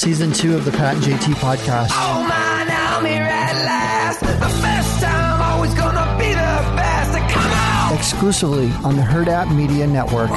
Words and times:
season 0.00 0.32
two 0.32 0.54
of 0.56 0.64
the 0.64 0.70
Pat 0.70 0.94
and 0.96 1.04
JT 1.04 1.34
podcast. 1.34 1.88
Oh 1.92 2.26
man, 2.26 2.68
I'm 2.70 3.04
here 3.04 3.20
at 3.22 3.52
last. 3.66 4.20
The 4.20 4.26
best 4.62 5.02
time, 5.02 5.42
always 5.42 5.74
gonna 5.74 6.16
be 6.18 6.28
the 6.30 6.74
best. 6.76 7.32
Come 7.32 7.52
on! 7.52 7.98
Exclusively 7.98 8.70
on 8.84 8.96
the 8.96 9.02
Hurrdat 9.02 9.54
Media 9.54 9.86
Network. 9.86 10.30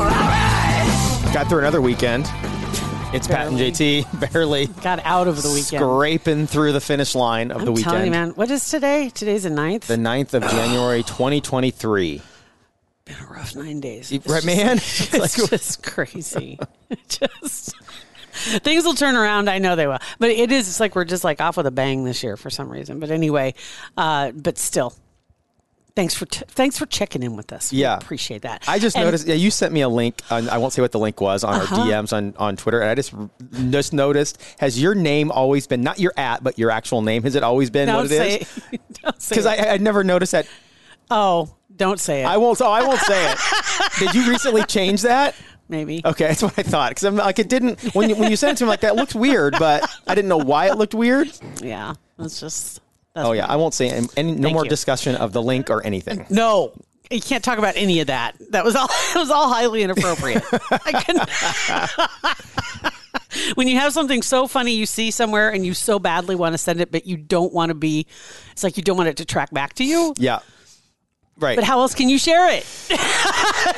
Got 1.34 1.48
through 1.48 1.60
another 1.60 1.82
weekend. 1.82 2.26
It's 3.14 3.28
Pat 3.28 3.48
and 3.48 3.58
JT 3.58 4.20
barely 4.34 4.66
Got 4.68 5.00
out 5.06 5.28
of 5.28 5.42
the 5.42 5.50
weekend. 5.50 5.82
scraping 5.82 6.48
through 6.48 6.74
the 6.74 6.82
finish 6.82 7.16
line 7.16 7.52
of 7.52 7.60
I'm 7.60 7.66
the 7.66 7.72
weekend. 7.72 7.92
telling 7.92 8.06
you, 8.08 8.12
man. 8.12 8.30
What 8.32 8.50
is 8.52 8.68
today? 8.70 9.10
Today's 9.12 9.44
the 9.44 9.50
9th. 9.50 9.82
The 9.86 9.96
9th 9.98 10.34
of 10.34 10.44
January 10.50 11.04
2023. 11.04 12.22
been 13.06 13.16
a 13.16 13.26
rough 13.28 13.56
nine 13.56 13.80
days. 13.80 14.12
It's 14.12 14.28
right, 14.28 14.44
just- 14.44 14.46
man? 14.48 14.78
It's 14.78 15.14
Like- 15.42 15.50
just 15.52 15.84
crazy. 15.84 16.60
just 17.08 17.76
things 18.64 18.84
will 18.86 18.94
turn 18.96 19.16
around. 19.16 19.50
I 19.50 19.58
know 19.60 19.76
they 19.76 19.88
will, 19.88 20.00
but 20.20 20.30
it 20.30 20.52
is. 20.52 20.68
It's 20.68 20.80
like 20.80 20.96
we're 20.96 21.06
just 21.06 21.24
like 21.24 21.42
off 21.42 21.58
with 21.58 21.68
a 21.68 21.72
bang 21.72 22.04
this 22.04 22.24
year 22.24 22.38
for 22.38 22.50
some 22.50 22.70
reason. 22.70 23.00
But 23.00 23.12
anyway, 23.12 23.54
uh, 23.98 24.32
but 24.32 24.58
still, 24.58 24.94
thanks 25.96 26.14
for 26.14 26.26
t- 26.26 26.44
thanks 26.50 26.78
for 26.78 26.86
checking 26.86 27.22
in 27.24 27.36
with 27.36 27.54
us. 27.54 27.72
We 27.72 27.80
Yeah. 27.80 27.96
appreciate 27.98 28.42
that. 28.44 28.64
I 28.68 28.80
just 28.80 28.96
And- 28.96 29.06
noticed. 29.06 29.28
Yeah, 29.28 29.36
you 29.36 29.52
sent 29.52 29.74
me 29.74 29.82
a 29.82 29.90
link. 29.90 30.22
On, 30.32 30.50
I 30.50 30.58
won't 30.58 30.74
say 30.74 30.82
what 30.82 30.92
the 30.92 31.00
link 31.00 31.22
was 31.22 31.44
on 31.44 31.56
Uh-huh. 31.62 31.76
our 31.82 31.88
DMs 31.88 32.12
on, 32.14 32.34
on 32.38 32.56
Twitter, 32.58 32.82
and 32.82 32.90
I 32.90 32.96
just 32.96 33.14
just 33.70 33.94
noticed. 33.94 34.38
Has 34.60 34.82
your 34.82 34.96
name 34.96 35.32
always 35.32 35.68
been 35.68 35.82
not 35.82 36.00
your 36.00 36.14
at, 36.18 36.44
but 36.44 36.58
your 36.58 36.72
actual 36.72 37.02
name? 37.02 37.24
Has 37.24 37.36
it 37.36 37.44
always 37.44 37.70
been 37.70 37.88
Don't 37.88 37.96
what 37.98 38.06
it 38.06 38.10
say 38.10 38.36
is? 38.38 38.80
Don't 39.04 39.22
say 39.22 39.36
Because. 39.36 39.46
I 39.46 39.72
I'd 39.74 39.82
never 39.82 40.04
noticed 40.04 40.32
that. 40.34 40.48
oh, 41.12 41.50
don't 41.76 42.00
say 42.00 42.22
it. 42.22 42.26
I 42.26 42.38
won't. 42.38 42.58
So 42.60 42.68
I 42.70 42.84
won't 42.84 43.00
say 43.02 43.32
it. 43.32 43.38
Did 44.00 44.14
you 44.14 44.30
recently 44.30 44.62
change 44.64 45.02
that? 45.02 45.34
Maybe. 45.74 46.02
Okay, 46.06 46.28
that's 46.30 46.44
what 46.44 46.54
I 46.58 46.62
thought. 46.62 46.92
Because 46.92 47.04
I'm 47.04 47.16
like, 47.16 47.40
it 47.40 47.50
didn't 47.50 47.82
when 47.96 48.08
you, 48.08 48.16
when 48.16 48.30
you 48.30 48.38
sent 48.38 48.52
it 48.52 48.58
to 48.60 48.66
me 48.66 48.70
like 48.70 48.82
that 48.82 48.96
looked 48.96 49.16
weird, 49.16 49.56
but 49.58 49.84
I 50.08 50.14
didn't 50.14 50.30
know 50.30 50.38
why 50.38 50.70
it 50.70 50.78
looked 50.78 50.94
weird. 50.94 51.32
Yeah. 51.62 51.96
It's 52.20 52.40
just. 52.40 52.80
That's 53.16 53.28
Oh 53.28 53.32
yeah, 53.32 53.48
I 53.48 53.56
won't 53.56 53.74
say 53.74 53.90
any, 53.90 54.08
any 54.18 54.32
no 54.34 54.52
more 54.52 54.66
you. 54.66 54.70
discussion 54.70 55.16
of 55.16 55.34
the 55.34 55.42
link 55.42 55.72
or 55.72 55.84
anything. 55.86 56.26
No, 56.30 56.74
you 57.10 57.22
can't 57.22 57.44
talk 57.44 57.58
about 57.58 57.76
any 57.76 58.02
of 58.02 58.08
that. 58.08 58.36
That 58.52 58.64
was 58.64 58.76
all. 58.76 58.88
It 59.16 59.18
was 59.18 59.32
all 59.32 59.50
highly 59.50 59.84
inappropriate. 59.84 60.44
I 60.72 61.04
couldn't. 61.04 61.30
when 63.56 63.68
you 63.68 63.78
have 63.80 63.94
something 63.94 64.22
so 64.22 64.48
funny 64.48 64.74
you 64.74 64.86
see 64.86 65.12
somewhere 65.12 65.52
and 65.52 65.66
you 65.66 65.74
so 65.74 66.00
badly 66.00 66.36
want 66.36 66.54
to 66.54 66.58
send 66.58 66.82
it, 66.82 66.92
but 66.92 67.06
you 67.06 67.18
don't 67.18 67.54
want 67.54 67.70
to 67.70 67.76
be. 67.76 68.08
It's 68.52 68.64
like 68.64 68.78
you 68.78 68.84
don't 68.84 68.98
want 68.98 69.10
it 69.10 69.18
to 69.18 69.26
track 69.26 69.52
back 69.52 69.74
to 69.76 69.84
you. 69.84 70.14
Yeah, 70.18 70.40
right. 71.38 71.56
But 71.56 71.64
how 71.64 71.80
else 71.80 71.94
can 71.96 72.10
you 72.10 72.18
share 72.18 72.50
it? 72.52 72.66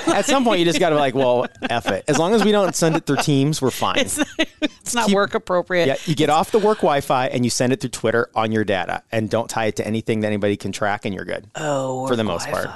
At 0.08 0.26
some 0.26 0.44
point, 0.44 0.60
you 0.60 0.66
just 0.66 0.80
got 0.80 0.90
to 0.90 0.96
be 0.96 1.00
like, 1.00 1.16
well, 1.16 1.46
f 1.70 1.88
it. 1.88 2.04
As 2.08 2.18
long 2.18 2.34
as 2.34 2.44
we 2.44 2.52
don't 2.52 2.76
send 2.76 2.96
it 2.96 3.06
through 3.06 3.18
Teams, 3.18 3.62
we're 3.62 3.72
fine. 3.72 3.98
It's, 4.00 4.18
it's 4.62 4.94
not 4.94 5.08
Keep- 5.08 5.16
work 5.16 5.34
appropriate. 5.36 5.88
Yeah, 5.88 5.96
you 6.06 6.16
get 6.16 6.30
off 6.30 6.52
the 6.52 6.60
work 6.60 6.78
Wi-Fi 6.80 7.28
and 7.28 7.44
you 7.44 7.50
send 7.50 7.74
it 7.74 7.82
through 7.82 7.90
Twitter 7.92 8.30
on 8.36 8.52
your 8.52 8.64
data, 8.64 9.04
and 9.12 9.30
don't 9.30 9.50
tie 9.50 9.66
it 9.66 9.76
to 9.78 9.88
anything 9.88 10.22
that 10.22 10.28
anybody 10.28 10.58
can 10.58 10.72
track, 10.72 11.06
and 11.06 11.14
you're 11.14 11.26
good. 11.26 11.48
Oh, 11.56 12.08
for 12.08 12.16
the 12.16 12.24
most 12.24 12.48
part. 12.50 12.70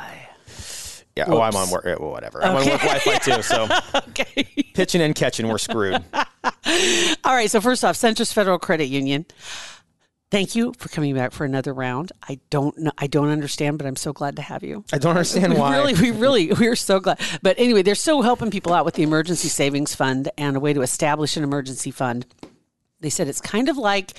Yeah. 1.16 1.26
Oh, 1.28 1.42
I'm 1.42 1.56
on 1.56 1.70
work. 1.70 1.84
well, 1.84 2.12
whatever. 2.12 2.42
I'm 2.42 2.56
on 2.56 2.66
work 2.66 2.80
Wi-Fi 2.82 3.18
too. 3.18 3.42
So 3.42 3.68
Okay. 4.10 4.46
pitching 4.74 5.02
and 5.02 5.14
catching, 5.14 5.50
we're 5.50 5.58
screwed. 5.58 6.02
All 6.14 7.34
right. 7.34 7.52
So 7.52 7.60
first 7.60 7.84
off, 7.84 7.96
Centris 7.98 8.32
Federal 8.32 8.58
Credit 8.58 8.86
Union. 8.86 9.26
Thank 10.32 10.56
you 10.56 10.74
for 10.78 10.90
coming 10.90 11.16
back 11.16 11.32
for 11.32 11.44
another 11.44 11.74
round. 11.74 12.12
I 12.28 12.40
don't 12.52 12.78
know. 12.78 12.92
I 13.00 13.08
don't 13.08 13.30
understand, 13.30 13.80
but 13.80 13.88
I'm 13.88 13.96
so 13.96 14.14
glad 14.14 14.36
to 14.36 14.44
have 14.44 14.64
you. 14.64 14.86
I 14.94 15.00
don't 15.00 15.12
understand 15.12 15.54
We 15.56 15.60
why. 15.60 15.76
Really, 15.76 15.94
we 15.96 16.12
really, 16.12 16.52
we're 16.54 16.76
so 16.76 17.00
glad. 17.00 17.20
But 17.42 17.58
anyway, 17.58 17.82
they're 17.82 17.96
still 17.96 18.22
helping 18.22 18.52
people 18.52 18.72
out 18.74 18.86
with 18.86 18.94
the 18.94 19.02
emergency 19.04 19.48
savings 19.48 19.96
fund 19.96 20.30
and 20.38 20.56
a 20.56 20.60
way 20.60 20.74
to 20.74 20.82
establish 20.82 21.36
an 21.36 21.44
emergency 21.44 21.90
fund. 21.90 22.28
They 23.00 23.10
said 23.10 23.28
it's 23.28 23.42
kind 23.42 23.70
of 23.70 23.78
like 23.78 24.12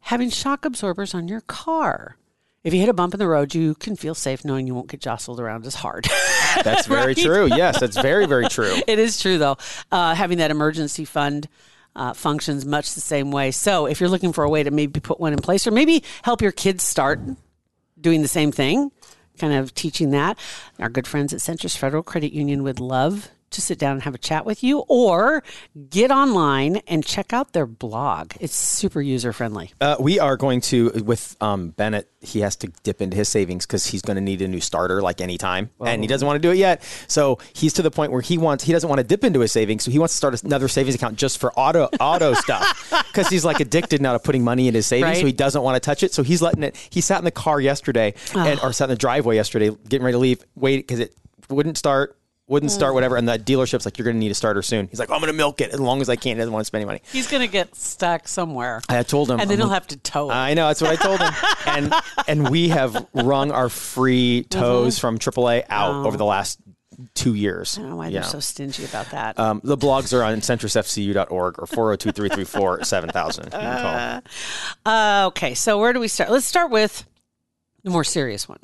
having 0.00 0.30
shock 0.30 0.64
absorbers 0.64 1.14
on 1.14 1.28
your 1.28 1.42
car. 1.42 2.16
If 2.64 2.74
you 2.74 2.80
hit 2.80 2.88
a 2.88 2.92
bump 2.94 3.14
in 3.14 3.20
the 3.20 3.28
road, 3.28 3.54
you 3.54 3.76
can 3.76 3.94
feel 3.94 4.16
safe 4.16 4.44
knowing 4.44 4.66
you 4.66 4.74
won't 4.74 4.88
get 4.90 5.00
jostled 5.00 5.38
around 5.38 5.64
as 5.66 5.76
hard. 5.76 6.08
That's 6.64 6.88
very 6.88 7.06
Right? 7.08 7.16
true. 7.16 7.46
Yes, 7.46 7.78
that's 7.78 7.96
very 8.00 8.26
very 8.26 8.48
true. 8.48 8.74
it 8.88 8.98
is 8.98 9.20
true, 9.20 9.38
though. 9.38 9.58
Uh, 9.92 10.14
having 10.16 10.38
that 10.38 10.50
emergency 10.50 11.04
fund 11.04 11.48
uh, 11.96 12.12
functions 12.12 12.64
much 12.64 12.94
the 12.94 13.00
same 13.00 13.32
way. 13.32 13.50
So 13.50 13.86
if 13.86 14.00
you're 14.00 14.08
looking 14.08 14.32
for 14.32 14.44
a 14.44 14.48
way 14.48 14.62
to 14.62 14.70
maybe 14.70 15.00
put 15.00 15.18
one 15.18 15.32
in 15.32 15.40
place 15.40 15.66
or 15.66 15.70
maybe 15.72 16.04
help 16.22 16.42
your 16.42 16.52
kids 16.52 16.84
start 16.84 17.20
doing 18.00 18.22
the 18.22 18.28
same 18.28 18.52
thing, 18.52 18.92
kind 19.38 19.54
of 19.54 19.74
teaching 19.74 20.10
that, 20.10 20.38
our 20.78 20.88
good 20.88 21.06
friends 21.06 21.32
at 21.32 21.40
Centris 21.40 21.76
Federal 21.76 22.02
Credit 22.02 22.32
Union 22.32 22.62
would 22.62 22.78
love 22.78 23.30
to 23.50 23.60
sit 23.60 23.78
down 23.78 23.92
and 23.92 24.02
have 24.02 24.14
a 24.14 24.18
chat 24.18 24.44
with 24.44 24.62
you 24.62 24.80
or 24.88 25.42
get 25.88 26.10
online 26.10 26.76
and 26.88 27.04
check 27.04 27.32
out 27.32 27.52
their 27.52 27.66
blog. 27.66 28.32
It's 28.40 28.54
super 28.54 29.00
user 29.00 29.32
friendly. 29.32 29.72
Uh, 29.80 29.96
we 30.00 30.18
are 30.18 30.36
going 30.36 30.60
to 30.62 30.90
with 31.04 31.36
um, 31.40 31.70
Bennett. 31.70 32.10
He 32.20 32.40
has 32.40 32.56
to 32.56 32.68
dip 32.82 33.00
into 33.00 33.16
his 33.16 33.28
savings 33.28 33.64
because 33.66 33.86
he's 33.86 34.02
going 34.02 34.16
to 34.16 34.20
need 34.20 34.42
a 34.42 34.48
new 34.48 34.60
starter 34.60 35.00
like 35.00 35.20
anytime, 35.20 35.70
and 35.80 36.02
he 36.02 36.08
doesn't 36.08 36.26
want 36.26 36.42
to 36.42 36.48
do 36.48 36.50
it 36.52 36.56
yet. 36.58 36.82
So 37.06 37.38
he's 37.52 37.72
to 37.74 37.82
the 37.82 37.90
point 37.90 38.10
where 38.10 38.20
he 38.20 38.36
wants 38.36 38.64
he 38.64 38.72
doesn't 38.72 38.88
want 38.88 38.98
to 39.00 39.04
dip 39.06 39.22
into 39.22 39.40
his 39.40 39.52
savings, 39.52 39.84
so 39.84 39.90
he 39.92 39.98
wants 40.00 40.14
to 40.14 40.16
start 40.18 40.42
another 40.42 40.66
savings 40.66 40.96
account 40.96 41.16
just 41.16 41.38
for 41.38 41.52
auto 41.52 41.84
auto 42.00 42.34
stuff 42.34 42.90
because 43.12 43.28
he's 43.28 43.44
like 43.44 43.60
addicted 43.60 44.02
now 44.02 44.12
to 44.12 44.18
putting 44.18 44.42
money 44.42 44.66
in 44.66 44.74
his 44.74 44.86
savings, 44.86 45.04
Right. 45.06 45.20
so 45.20 45.26
he 45.26 45.32
doesn't 45.32 45.62
want 45.62 45.76
to 45.76 45.80
touch 45.80 46.02
it. 46.02 46.12
So 46.12 46.22
he's 46.24 46.42
letting 46.42 46.64
it. 46.64 46.76
He 46.90 47.00
sat 47.00 47.18
in 47.18 47.24
the 47.24 47.30
car 47.30 47.60
yesterday 47.60 48.14
and 48.34 48.58
or 48.60 48.72
sat 48.72 48.84
in 48.86 48.90
the 48.90 48.96
driveway 48.96 49.36
yesterday, 49.36 49.70
getting 49.88 50.04
ready 50.04 50.14
to 50.14 50.18
leave. 50.18 50.44
Wait 50.56 50.78
because 50.78 50.98
it 50.98 51.14
wouldn't 51.48 51.78
start. 51.78 52.18
Wouldn't 52.48 52.70
start, 52.70 52.94
whatever, 52.94 53.16
and 53.16 53.28
the 53.28 53.38
dealership's 53.40 53.84
like, 53.84 53.98
"You're 53.98 54.04
going 54.04 54.14
to 54.14 54.20
need 54.20 54.30
a 54.30 54.34
starter 54.34 54.62
soon." 54.62 54.86
He's 54.86 55.00
like, 55.00 55.10
"I'm 55.10 55.18
going 55.18 55.32
to 55.32 55.36
milk 55.36 55.60
it 55.60 55.70
as 55.72 55.80
long 55.80 56.00
as 56.00 56.08
I 56.08 56.14
can." 56.14 56.36
He 56.36 56.38
doesn't 56.38 56.52
want 56.52 56.60
to 56.60 56.66
spend 56.66 56.80
any 56.82 56.86
money. 56.86 57.02
He's 57.12 57.26
going 57.26 57.40
to 57.42 57.48
get 57.50 57.74
stuck 57.74 58.28
somewhere. 58.28 58.82
I 58.88 59.02
told 59.02 59.30
him, 59.30 59.40
And 59.40 59.50
then 59.50 59.56
I'm 59.56 59.62
he'll 59.62 59.66
like- 59.68 59.74
have 59.74 59.86
to 59.88 59.96
tow 59.96 60.30
it. 60.30 60.34
I 60.34 60.54
know 60.54 60.68
that's 60.68 60.80
what 60.80 60.90
I 60.90 60.96
told 60.96 61.18
him, 61.20 61.32
and 61.66 61.94
and 62.28 62.48
we 62.50 62.68
have 62.68 63.04
wrung 63.14 63.50
our 63.50 63.68
free 63.68 64.44
tows 64.48 64.96
from 64.96 65.18
AAA 65.18 65.64
out 65.68 66.06
over 66.06 66.16
the 66.16 66.24
last 66.24 66.60
two 67.14 67.34
years. 67.34 67.72
Mm-hmm. 67.72 67.80
I 67.80 67.82
don't 67.82 67.90
know 67.90 67.96
why 67.96 68.10
they're 68.10 68.22
so 68.22 68.38
stingy 68.40 68.84
about 68.84 69.10
that. 69.10 69.38
Um, 69.40 69.60
the 69.64 69.76
blogs 69.76 70.16
are 70.16 70.22
on 70.22 70.40
centrisfcu.org 70.40 71.58
or 71.58 71.66
402 71.66 72.12
334 72.12 72.84
7000. 72.84 73.52
You. 73.52 74.22
Uh, 74.86 75.24
okay, 75.26 75.54
so 75.54 75.80
where 75.80 75.92
do 75.92 75.98
we 75.98 76.06
start? 76.08 76.30
Let's 76.30 76.46
start 76.46 76.70
with 76.70 77.04
the 77.82 77.90
more 77.90 78.04
serious 78.04 78.48
one. 78.48 78.60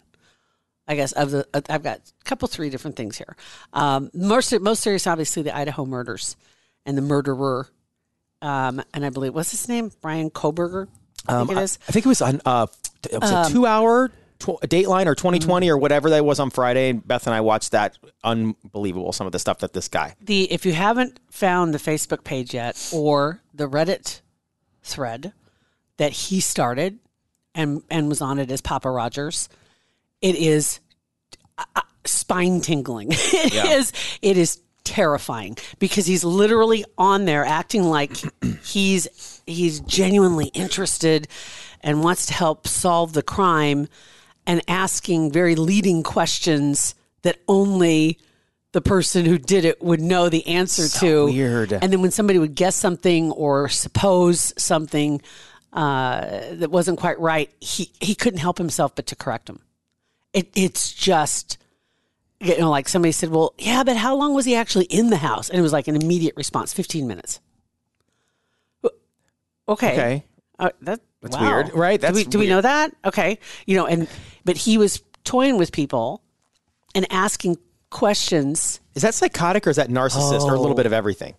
I 0.88 0.96
guess 0.96 1.12
of 1.12 1.30
the 1.30 1.46
uh, 1.54 1.60
I've 1.68 1.82
got 1.82 1.98
a 1.98 2.24
couple 2.24 2.48
three 2.48 2.70
different 2.70 2.96
things 2.96 3.16
here. 3.16 3.36
Um, 3.72 4.10
most 4.14 4.52
most 4.60 4.82
serious, 4.82 5.06
obviously, 5.06 5.42
the 5.42 5.56
Idaho 5.56 5.84
murders 5.84 6.36
and 6.84 6.96
the 6.96 7.02
murderer. 7.02 7.68
Um, 8.40 8.82
and 8.92 9.06
I 9.06 9.10
believe 9.10 9.34
what's 9.34 9.52
his 9.52 9.68
name, 9.68 9.92
Bryan 10.00 10.30
Kohberger. 10.30 10.88
I 11.28 11.38
think 11.38 11.52
it 11.52 11.62
is. 11.62 11.78
I 11.88 11.92
think 11.92 12.06
it 12.06 12.08
was 12.08 12.22
on 12.22 12.40
uh, 12.44 12.66
it 13.10 13.20
was 13.20 13.30
a 13.30 13.52
two 13.52 13.66
hour 13.66 14.10
tw- 14.40 14.60
Dateline 14.62 15.06
or 15.06 15.14
2020 15.14 15.70
or 15.70 15.78
whatever 15.78 16.10
that 16.10 16.24
was 16.24 16.40
on 16.40 16.50
Friday. 16.50 16.90
And 16.90 17.06
Beth 17.06 17.26
and 17.26 17.34
I 17.34 17.40
watched 17.40 17.70
that. 17.72 17.96
Unbelievable, 18.24 19.12
some 19.12 19.26
of 19.26 19.32
the 19.32 19.38
stuff 19.38 19.58
that 19.58 19.72
this 19.72 19.88
guy. 19.88 20.14
the 20.20 20.52
if 20.52 20.66
you 20.66 20.72
haven't 20.72 21.20
found 21.30 21.72
the 21.72 21.78
Facebook 21.78 22.24
page 22.24 22.54
yet 22.54 22.90
or 22.92 23.40
the 23.54 23.68
Reddit 23.68 24.20
thread 24.82 25.32
that 25.96 26.12
he 26.12 26.40
started 26.40 26.98
and 27.54 27.82
and 27.90 28.08
was 28.08 28.20
on 28.20 28.38
it 28.38 28.50
as 28.50 28.60
Papa 28.60 28.90
Rogers, 28.90 29.48
it 30.22 30.36
is 30.36 30.80
uh, 31.58 31.80
spine 32.04 32.60
tingling. 32.60 33.08
It 33.12 33.54
is. 33.54 33.92
It 34.22 34.38
is 34.38 34.60
terrifying 34.84 35.56
because 35.78 36.06
he's 36.06 36.24
literally 36.24 36.84
on 36.98 37.24
there 37.24 37.44
acting 37.44 37.84
like 37.84 38.16
he's 38.64 39.42
he's 39.46 39.80
genuinely 39.80 40.46
interested 40.46 41.28
and 41.82 42.02
wants 42.02 42.26
to 42.26 42.34
help 42.34 42.66
solve 42.66 43.12
the 43.12 43.22
crime 43.22 43.88
and 44.46 44.60
asking 44.68 45.30
very 45.32 45.54
leading 45.54 46.02
questions 46.02 46.94
that 47.22 47.38
only 47.46 48.18
the 48.72 48.80
person 48.80 49.24
who 49.24 49.38
did 49.38 49.64
it 49.64 49.82
would 49.82 50.00
know 50.00 50.28
the 50.28 50.46
answer 50.46 50.88
to. 51.00 51.26
weird. 51.26 51.72
And 51.72 51.92
then 51.92 52.00
when 52.00 52.10
somebody 52.10 52.38
would 52.38 52.54
guess 52.54 52.74
something 52.74 53.30
or 53.32 53.68
suppose 53.68 54.52
something 54.56 55.20
uh, 55.72 56.40
that 56.52 56.70
wasn't 56.70 56.98
quite 56.98 57.18
right, 57.20 57.50
he 57.60 57.92
he 58.00 58.14
couldn't 58.14 58.40
help 58.40 58.58
himself 58.58 58.94
but 58.94 59.06
to 59.06 59.16
correct 59.16 59.46
them. 59.46 59.60
It 60.32 60.50
it's 60.54 60.92
just 60.92 61.58
you 62.40 62.58
know 62.58 62.70
like 62.70 62.88
somebody 62.88 63.12
said, 63.12 63.30
well, 63.30 63.54
yeah, 63.58 63.84
but 63.84 63.96
how 63.96 64.14
long 64.16 64.34
was 64.34 64.44
he 64.44 64.54
actually 64.54 64.86
in 64.86 65.10
the 65.10 65.16
house? 65.18 65.48
And 65.48 65.58
it 65.58 65.62
was 65.62 65.72
like 65.72 65.88
an 65.88 65.96
immediate 65.96 66.34
response, 66.36 66.72
fifteen 66.72 67.06
minutes. 67.06 67.40
Okay. 69.68 69.92
Okay. 69.92 70.24
Uh, 70.58 70.70
that, 70.82 71.00
That's 71.20 71.36
wow. 71.36 71.54
weird, 71.54 71.74
right? 71.74 72.00
do 72.00 72.06
we, 72.08 72.12
That's 72.12 72.28
do 72.28 72.38
we 72.38 72.48
know 72.48 72.60
that? 72.60 72.94
Okay. 73.04 73.38
You 73.66 73.76
know, 73.76 73.86
and 73.86 74.08
but 74.44 74.56
he 74.56 74.78
was 74.78 75.02
toying 75.24 75.56
with 75.56 75.72
people 75.72 76.22
and 76.94 77.06
asking 77.10 77.58
questions. 77.90 78.80
Is 78.94 79.02
that 79.02 79.14
psychotic 79.14 79.66
or 79.66 79.70
is 79.70 79.76
that 79.76 79.88
narcissist 79.88 80.42
or 80.42 80.54
a 80.54 80.60
little 80.60 80.76
bit 80.76 80.86
of 80.86 80.92
everything? 80.92 81.34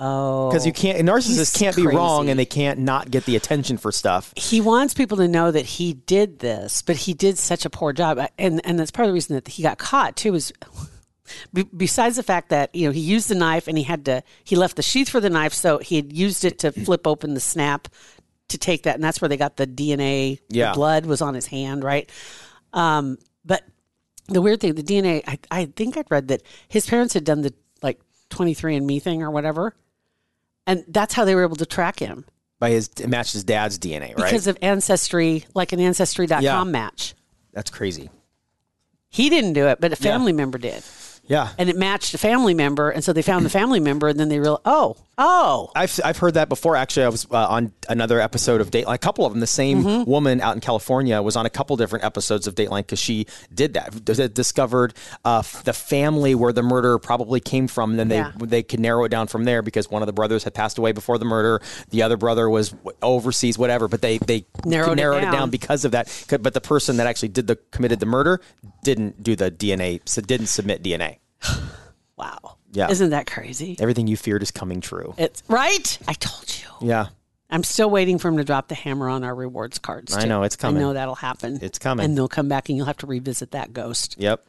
Oh, 0.00 0.48
Because 0.48 0.64
you 0.64 0.72
can't, 0.72 0.98
narcissists 1.06 1.58
can't 1.58 1.74
be 1.74 1.84
wrong 1.86 2.28
and 2.30 2.38
they 2.38 2.44
can't 2.46 2.78
not 2.78 3.10
get 3.10 3.24
the 3.24 3.34
attention 3.34 3.78
for 3.78 3.90
stuff. 3.90 4.32
he 4.36 4.60
wants 4.60 4.94
people 4.94 5.16
to 5.16 5.26
know 5.26 5.50
that 5.50 5.64
he 5.66 5.94
did 5.94 6.38
this, 6.38 6.82
but 6.82 6.94
he 6.96 7.14
did 7.14 7.36
such 7.36 7.64
a 7.64 7.70
poor 7.70 7.92
job, 7.92 8.18
and 8.38 8.60
and 8.64 8.78
that's 8.78 8.92
part 8.92 9.06
of 9.06 9.10
the 9.10 9.14
reason 9.14 9.34
that 9.34 9.48
he 9.48 9.62
got 9.62 9.78
caught 9.78 10.14
too. 10.14 10.34
Is 10.34 10.52
besides 11.76 12.16
the 12.16 12.22
fact 12.22 12.50
that 12.50 12.74
you 12.74 12.86
know 12.86 12.92
he 12.92 13.00
used 13.00 13.28
the 13.28 13.34
knife 13.34 13.66
and 13.68 13.76
he 13.76 13.84
had 13.84 14.04
to 14.04 14.22
he 14.44 14.54
left 14.56 14.76
the 14.76 14.82
sheath 14.82 15.08
for 15.08 15.20
the 15.20 15.30
knife, 15.30 15.52
so 15.52 15.78
he 15.78 15.96
had 15.96 16.12
used 16.12 16.44
it 16.44 16.58
to 16.60 16.70
flip 16.72 17.06
open 17.06 17.34
the 17.34 17.40
snap 17.40 17.88
to 18.48 18.56
take 18.58 18.84
that, 18.84 18.94
and 18.94 19.02
that's 19.04 19.20
where 19.20 19.28
they 19.28 19.36
got 19.36 19.56
the 19.56 19.66
DNA. 19.66 20.38
Yeah. 20.48 20.70
the 20.70 20.74
blood 20.76 21.06
was 21.06 21.20
on 21.20 21.34
his 21.34 21.46
hand, 21.46 21.82
right? 21.82 22.08
Um, 22.72 23.18
but 23.44 23.62
the 24.28 24.40
weird 24.40 24.60
thing, 24.60 24.74
the 24.74 24.82
DNA, 24.82 25.22
I, 25.26 25.38
I 25.50 25.64
think 25.66 25.96
I'd 25.96 26.10
read 26.10 26.28
that 26.28 26.42
his 26.68 26.86
parents 26.86 27.14
had 27.14 27.24
done 27.24 27.42
the 27.42 27.52
like 27.82 28.00
twenty 28.30 28.54
three 28.54 28.76
and 28.76 28.86
Me 28.86 29.00
thing 29.00 29.22
or 29.22 29.30
whatever, 29.30 29.74
and 30.68 30.84
that's 30.86 31.14
how 31.14 31.24
they 31.24 31.34
were 31.34 31.42
able 31.42 31.56
to 31.56 31.66
track 31.66 31.98
him 31.98 32.24
By 32.60 32.70
his 32.70 32.88
it 33.00 33.08
matched 33.08 33.32
his 33.32 33.42
dad's 33.42 33.76
DNA, 33.78 34.14
right? 34.16 34.16
because 34.30 34.46
of 34.46 34.56
ancestry, 34.62 35.44
like 35.54 35.72
an 35.72 35.80
ancestry.com 35.80 36.42
Yeah. 36.44 36.62
match. 36.64 37.14
That's 37.52 37.70
crazy. 37.70 38.10
He 39.08 39.30
didn't 39.30 39.54
do 39.54 39.66
it, 39.68 39.80
but 39.80 39.92
a 39.92 39.96
family 39.96 40.32
member 40.32 40.58
did. 40.58 40.82
Yeah. 41.28 41.50
and 41.58 41.68
it 41.68 41.76
matched 41.76 42.14
a 42.14 42.18
family 42.18 42.54
member, 42.54 42.90
and 42.90 43.04
so 43.04 43.12
they 43.12 43.22
found 43.22 43.44
the 43.44 43.50
family 43.50 43.80
member, 43.80 44.08
and 44.08 44.18
then 44.18 44.28
they 44.28 44.40
realized, 44.40 44.62
oh, 44.64 44.96
oh, 45.18 45.70
I've 45.74 45.98
I've 46.04 46.16
heard 46.18 46.34
that 46.34 46.48
before. 46.48 46.74
Actually, 46.76 47.04
I 47.06 47.08
was 47.10 47.26
uh, 47.30 47.46
on 47.48 47.72
another 47.88 48.20
episode 48.20 48.60
of 48.60 48.70
Dateline. 48.70 48.94
A 48.94 48.98
couple 48.98 49.26
of 49.26 49.32
them. 49.32 49.40
The 49.40 49.46
same 49.46 49.68
Mm-hmm. 49.84 50.10
woman 50.10 50.40
out 50.40 50.54
in 50.54 50.60
California 50.60 51.20
was 51.22 51.36
on 51.36 51.44
a 51.46 51.50
couple 51.50 51.76
different 51.76 52.04
episodes 52.04 52.46
of 52.46 52.54
Dateline 52.54 52.78
because 52.80 52.98
she 52.98 53.26
did 53.54 53.74
that. 53.74 54.04
D- 54.04 54.28
Discovered 54.28 54.94
uh, 55.24 55.42
the 55.64 55.72
family 55.72 56.34
where 56.34 56.52
the 56.52 56.62
murder 56.62 56.98
probably 56.98 57.40
came 57.40 57.68
from. 57.68 57.90
And 57.90 57.98
Then 57.98 58.08
they 58.08 58.16
Yeah. 58.16 58.32
they 58.40 58.62
could 58.62 58.80
narrow 58.80 59.04
it 59.04 59.08
down 59.10 59.26
from 59.26 59.44
there 59.44 59.60
because 59.62 59.90
one 59.90 60.02
of 60.02 60.06
the 60.06 60.12
brothers 60.12 60.44
had 60.44 60.54
passed 60.54 60.78
away 60.78 60.92
before 60.92 61.18
the 61.18 61.24
murder. 61.24 61.60
The 61.90 62.02
other 62.02 62.16
brother 62.16 62.48
was 62.48 62.74
overseas, 63.02 63.58
whatever. 63.58 63.86
But 63.88 64.00
they 64.02 64.18
they 64.18 64.46
Narrowed 64.64 64.92
it 64.92 64.96
narrowed 65.02 65.18
it 65.18 65.26
down. 65.26 65.32
down 65.32 65.50
because 65.50 65.84
of 65.84 65.92
that. 65.92 66.08
But 66.40 66.54
the 66.54 66.60
person 66.60 66.96
that 66.96 67.06
actually 67.06 67.28
did 67.28 67.46
the 67.48 67.56
committed 67.70 68.00
the 68.00 68.06
murder 68.06 68.40
didn't 68.82 69.22
do 69.22 69.36
the 69.36 69.50
DNA. 69.50 70.00
So 70.08 70.22
didn't 70.22 70.46
submit 70.46 70.82
DNA. 70.82 71.17
wow, 72.16 72.56
Yeah. 72.72 72.90
isn't 72.90 73.10
that 73.10 73.26
crazy? 73.26 73.76
Everything 73.80 74.06
you 74.06 74.16
feared 74.16 74.42
is 74.42 74.50
coming 74.50 74.80
true. 74.80 75.14
It's 75.18 75.42
right. 75.48 75.98
I 76.08 76.12
told 76.14 76.52
you. 76.58 76.88
Yeah. 76.88 77.06
I'm 77.50 77.62
still 77.64 77.88
waiting 77.88 78.18
for 78.18 78.28
him 78.28 78.36
to 78.36 78.44
drop 78.44 78.68
the 78.68 78.74
hammer 78.74 79.08
on 79.08 79.24
our 79.24 79.34
rewards 79.34 79.78
cards. 79.78 80.14
I 80.14 80.22
too. 80.22 80.28
know, 80.28 80.42
it's 80.42 80.56
coming. 80.56 80.82
I 80.82 80.86
know 80.86 80.92
that'll 80.92 81.14
happen. 81.14 81.58
It's 81.62 81.78
coming. 81.78 82.04
and 82.04 82.16
they'll 82.16 82.28
come 82.28 82.48
back, 82.48 82.68
and 82.68 82.76
you'll 82.76 82.86
have 82.86 82.98
to 82.98 83.06
revisit 83.06 83.52
that 83.52 83.72
ghost, 83.72 84.16
Yep. 84.18 84.44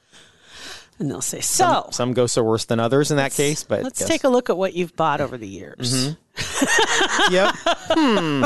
and 1.00 1.10
they'll 1.10 1.22
say, 1.22 1.40
"So, 1.40 1.88
Some 1.94 2.12
ghosts 2.14 2.38
are 2.38 2.44
worse 2.44 2.66
than 2.66 2.82
others 2.82 3.10
in 3.10 3.16
that 3.18 3.32
case, 3.32 3.64
but 3.64 3.84
let's 3.84 4.02
yes. 4.02 4.10
take 4.10 4.26
a 4.26 4.30
look 4.30 4.50
at 4.50 4.58
what 4.58 4.74
you've 4.74 4.98
bought 4.98 5.22
over 5.22 5.38
the 5.38 5.48
years." 5.48 5.94
Mm-hmm. 5.94 6.14
Yep. 7.34 7.56
Hmm. 7.92 8.46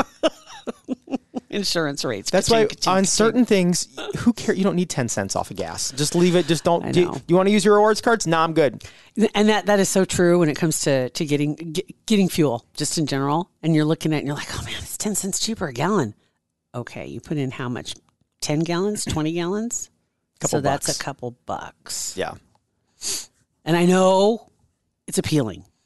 Insurance 1.54 2.04
rates. 2.04 2.30
That's 2.30 2.48
Ka-ching, 2.48 2.64
why 2.64 2.68
ka-ching, 2.68 2.90
on 2.90 2.96
ka-ching. 2.96 3.04
certain 3.06 3.44
things, 3.44 3.88
who 4.18 4.32
care? 4.32 4.54
You 4.54 4.64
don't 4.64 4.76
need 4.76 4.90
ten 4.90 5.08
cents 5.08 5.36
off 5.36 5.50
of 5.50 5.56
gas. 5.56 5.90
Just 5.92 6.14
leave 6.14 6.34
it. 6.36 6.46
Just 6.46 6.64
don't. 6.64 6.92
Do 6.92 7.00
you, 7.00 7.20
you 7.28 7.36
want 7.36 7.46
to 7.48 7.52
use 7.52 7.64
your 7.64 7.74
rewards 7.74 8.00
cards? 8.00 8.26
Nah, 8.26 8.44
I'm 8.44 8.52
good. 8.54 8.84
and 9.34 9.48
that 9.48 9.66
that 9.66 9.78
is 9.80 9.88
so 9.88 10.04
true 10.04 10.38
when 10.40 10.48
it 10.48 10.56
comes 10.56 10.80
to 10.82 11.08
to 11.10 11.24
getting 11.24 11.54
get, 11.54 12.06
getting 12.06 12.28
fuel 12.28 12.64
just 12.74 12.98
in 12.98 13.06
general 13.06 13.48
and 13.62 13.74
you're 13.74 13.84
looking 13.84 14.12
at 14.12 14.16
it 14.16 14.18
and 14.20 14.26
you're 14.26 14.36
like 14.36 14.48
oh 14.58 14.62
man 14.64 14.74
it's 14.78 14.98
10 14.98 15.14
cents 15.14 15.38
cheaper 15.38 15.68
a 15.68 15.72
gallon 15.72 16.14
okay 16.74 17.06
you 17.06 17.20
put 17.20 17.36
in 17.36 17.52
how 17.52 17.68
much 17.68 17.94
10 18.40 18.60
gallons 18.60 19.04
20 19.04 19.32
gallons 19.32 19.88
Couple 20.40 20.58
so 20.58 20.60
that's 20.60 20.88
a 20.88 21.00
couple 21.00 21.36
bucks 21.46 22.16
Yeah. 22.16 22.32
and 23.64 23.76
i 23.76 23.86
know 23.86 24.50
it's 25.06 25.18
appealing 25.18 25.64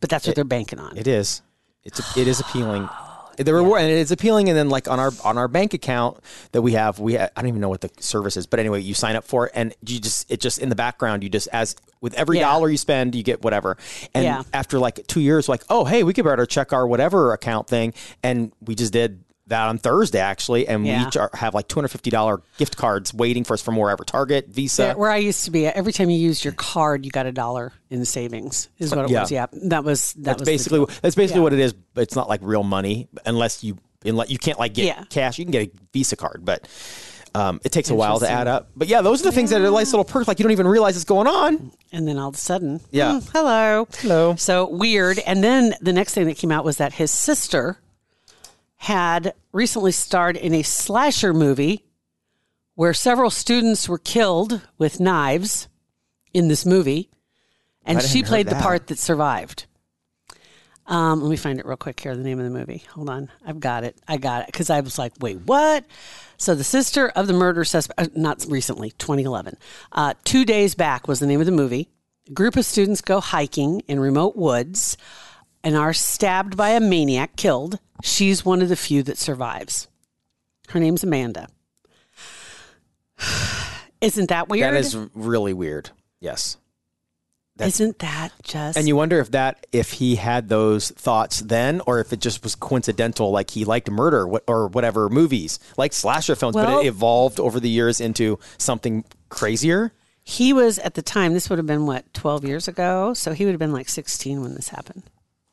but 0.00 0.10
that's 0.10 0.26
what 0.26 0.34
they're 0.34 0.44
banking 0.44 0.80
on 0.80 0.96
It 0.98 1.06
is. 1.06 1.42
It's 1.84 2.16
it 2.16 2.26
is 2.26 2.40
appealing. 2.40 2.88
The 3.36 3.52
reward 3.52 3.80
and 3.80 3.90
it's 3.90 4.10
appealing, 4.10 4.48
and 4.48 4.56
then 4.56 4.68
like 4.68 4.88
on 4.88 5.00
our 5.00 5.10
on 5.24 5.36
our 5.38 5.48
bank 5.48 5.74
account 5.74 6.18
that 6.52 6.62
we 6.62 6.72
have, 6.72 6.98
we 7.00 7.14
ha 7.16 7.28
I 7.36 7.40
don't 7.40 7.48
even 7.48 7.60
know 7.60 7.68
what 7.68 7.80
the 7.80 7.90
service 8.00 8.36
is, 8.36 8.46
but 8.46 8.60
anyway, 8.60 8.80
you 8.80 8.94
sign 8.94 9.16
up 9.16 9.24
for 9.24 9.46
it, 9.46 9.52
and 9.54 9.74
you 9.84 9.98
just 10.00 10.30
it 10.30 10.40
just 10.40 10.58
in 10.58 10.68
the 10.68 10.76
background, 10.76 11.22
you 11.24 11.28
just 11.28 11.48
as 11.52 11.74
with 12.00 12.14
every 12.14 12.38
Yeah. 12.38 12.44
dollar 12.50 12.68
you 12.70 12.76
spend, 12.76 13.14
you 13.14 13.22
get 13.22 13.42
whatever. 13.42 13.76
And 14.14 14.24
Yeah. 14.24 14.42
after 14.52 14.78
like 14.78 15.06
two 15.08 15.20
years, 15.20 15.48
like 15.48 15.64
oh 15.68 15.84
hey, 15.84 16.02
we 16.04 16.12
could 16.12 16.24
better 16.24 16.46
check 16.46 16.72
our 16.72 16.86
whatever 16.86 17.32
account 17.32 17.66
thing, 17.66 17.94
and 18.22 18.52
we 18.64 18.74
just 18.76 18.92
did 18.92 19.23
that 19.48 19.68
on 19.68 19.78
Thursday 19.78 20.20
actually, 20.20 20.66
and 20.66 20.86
Yeah. 20.86 21.02
we 21.02 21.06
each 21.08 21.16
are, 21.16 21.30
have 21.34 21.54
like 21.54 21.68
two 21.68 21.74
hundred 21.76 21.88
fifty 21.88 22.10
dollar 22.10 22.40
gift 22.58 22.76
cards 22.76 23.12
waiting 23.12 23.44
for 23.44 23.54
us 23.54 23.60
from 23.62 23.76
wherever 23.76 24.02
Target, 24.04 24.48
Visa. 24.48 24.82
There- 24.82 24.96
where 24.96 25.10
I 25.10 25.18
used 25.18 25.44
to 25.44 25.50
be, 25.50 25.66
every 25.66 25.92
time 25.92 26.08
you 26.10 26.18
used 26.18 26.44
your 26.44 26.54
card, 26.54 27.04
you 27.04 27.10
got 27.10 27.26
a 27.26 27.32
dollar 27.32 27.72
in 27.90 28.04
savings. 28.04 28.68
Is 28.78 28.94
what 28.94 29.04
it 29.04 29.10
Yeah. 29.10 29.20
was. 29.22 29.30
Yeah, 29.30 29.46
that 29.64 29.84
was 29.84 30.12
that 30.14 30.22
That's 30.24 30.40
was 30.40 30.46
basically 30.46 30.86
that's 31.02 31.14
basically 31.14 31.40
Yeah. 31.40 31.42
what 31.44 31.52
it 31.52 31.58
is. 31.58 31.72
But 31.72 32.02
it's 32.02 32.16
not 32.16 32.28
like 32.28 32.40
real 32.42 32.62
money 32.62 33.08
unless 33.26 33.62
you 33.62 33.76
unless 34.04 34.30
you 34.30 34.38
can't 34.38 34.58
like 34.58 34.74
get 34.74 34.86
Yeah. 34.86 35.04
cash. 35.10 35.38
You 35.38 35.44
can 35.44 35.52
get 35.52 35.68
a 35.68 35.70
Visa 35.92 36.16
card, 36.16 36.42
but 36.44 36.66
um, 37.36 37.60
it 37.64 37.72
takes 37.72 37.90
a 37.90 37.94
while 37.94 38.20
to 38.20 38.30
add 38.30 38.46
up. 38.46 38.70
But 38.76 38.86
yeah, 38.86 39.02
those 39.02 39.20
are 39.20 39.24
the 39.24 39.32
things 39.32 39.50
that 39.50 39.60
are 39.60 39.70
nice 39.70 39.92
little 39.92 40.04
perks. 40.04 40.28
Like 40.28 40.38
you 40.38 40.44
don't 40.44 40.52
even 40.52 40.68
realize 40.68 40.94
it's 40.94 41.04
going 41.04 41.26
on. 41.26 41.72
And 41.92 42.06
then 42.06 42.16
all 42.18 42.28
of 42.28 42.34
a 42.34 42.38
sudden, 42.38 42.80
Yeah. 42.92 43.18
"Hmm, 43.20 43.26
hello, 43.34 43.88
Hello. 43.98 44.36
So 44.38 44.68
weird. 44.68 45.18
And 45.18 45.42
then 45.42 45.74
the 45.80 45.92
next 45.92 46.14
thing 46.14 46.26
that 46.26 46.36
came 46.36 46.52
out 46.52 46.64
was 46.64 46.76
that 46.76 46.92
his 46.94 47.10
sister 47.10 47.78
had 48.84 49.32
recently 49.50 49.92
starred 49.92 50.36
in 50.36 50.52
a 50.52 50.62
slasher 50.62 51.32
movie 51.32 51.86
where 52.74 52.92
several 52.92 53.30
students 53.30 53.88
were 53.88 53.96
killed 53.96 54.60
with 54.76 55.00
knives 55.00 55.68
in 56.34 56.48
this 56.48 56.66
movie, 56.66 57.08
and 57.86 58.02
she 58.02 58.22
played 58.22 58.46
the 58.46 58.56
part 58.56 58.88
that 58.88 58.98
survived. 58.98 59.64
Um, 60.86 61.22
let 61.22 61.30
me 61.30 61.36
find 61.36 61.58
it 61.58 61.64
real 61.64 61.78
quick 61.78 61.98
here. 61.98 62.14
The 62.14 62.22
name 62.22 62.38
of 62.38 62.44
the 62.44 62.50
movie. 62.50 62.82
Hold 62.90 63.08
on, 63.08 63.30
I've 63.46 63.58
got 63.58 63.84
it. 63.84 63.96
I 64.06 64.18
got 64.18 64.42
it 64.42 64.46
because 64.48 64.68
I 64.68 64.80
was 64.80 64.98
like, 64.98 65.14
"Wait, 65.18 65.38
what?" 65.46 65.86
So 66.36 66.54
the 66.54 66.62
sister 66.62 67.08
of 67.08 67.26
the 67.26 67.32
murder 67.32 67.64
suspect, 67.64 67.98
uh, 67.98 68.08
not 68.14 68.44
recently, 68.50 68.90
2011, 68.90 69.56
uh, 69.92 70.12
two 70.24 70.44
days 70.44 70.74
back 70.74 71.08
was 71.08 71.20
the 71.20 71.26
name 71.26 71.40
of 71.40 71.46
the 71.46 71.52
movie. 71.52 71.88
A 72.28 72.32
group 72.32 72.54
of 72.54 72.66
students 72.66 73.00
go 73.00 73.20
hiking 73.20 73.80
in 73.88 73.98
remote 73.98 74.36
woods 74.36 74.98
and 75.64 75.74
are 75.76 75.92
stabbed 75.92 76.56
by 76.56 76.70
a 76.70 76.80
maniac, 76.80 77.34
killed. 77.36 77.80
She's 78.02 78.44
one 78.44 78.62
of 78.62 78.68
the 78.68 78.76
few 78.76 79.02
that 79.04 79.18
survives. 79.18 79.88
Her 80.68 80.78
name's 80.78 81.02
Amanda. 81.02 81.48
Isn't 84.00 84.28
that 84.28 84.48
weird? 84.48 84.74
That 84.74 84.78
is 84.78 84.96
really 85.14 85.54
weird. 85.54 85.90
Yes. 86.20 86.56
that's- 87.56 87.80
Isn't 87.80 87.98
that 88.00 88.32
just? 88.42 88.76
And 88.76 88.86
you 88.88 88.96
wonder 88.96 89.18
if 89.20 89.30
that 89.30 89.66
if 89.72 89.92
he 89.92 90.16
had 90.16 90.48
those 90.48 90.90
thoughts 90.90 91.40
then, 91.40 91.80
or 91.86 92.00
if 92.00 92.12
it 92.12 92.20
just 92.20 92.42
was 92.42 92.54
coincidental, 92.54 93.30
like 93.30 93.50
he 93.50 93.64
liked 93.64 93.90
murder 93.90 94.26
or 94.46 94.68
whatever 94.68 95.08
movies, 95.08 95.58
like 95.78 95.92
slasher 95.92 96.34
films, 96.34 96.54
Well- 96.54 96.66
but 96.78 96.84
it 96.84 96.88
evolved 96.88 97.40
over 97.40 97.58
the 97.60 97.70
years 97.70 98.00
into 98.00 98.38
something 98.58 99.04
crazier. 99.30 99.92
he 100.26 100.52
was 100.52 100.78
at 100.78 100.94
the 100.94 101.02
time. 101.02 101.32
This 101.34 101.48
would 101.50 101.58
have 101.58 101.66
been 101.66 101.86
what 101.86 102.12
12 102.14 102.44
years 102.44 102.66
ago. 102.68 103.12
So 103.14 103.32
he 103.34 103.44
would 103.44 103.52
have 103.52 103.58
been 103.58 103.72
like 103.72 103.88
16 103.88 104.40
when 104.40 104.54
this 104.54 104.68
happened. 104.70 105.02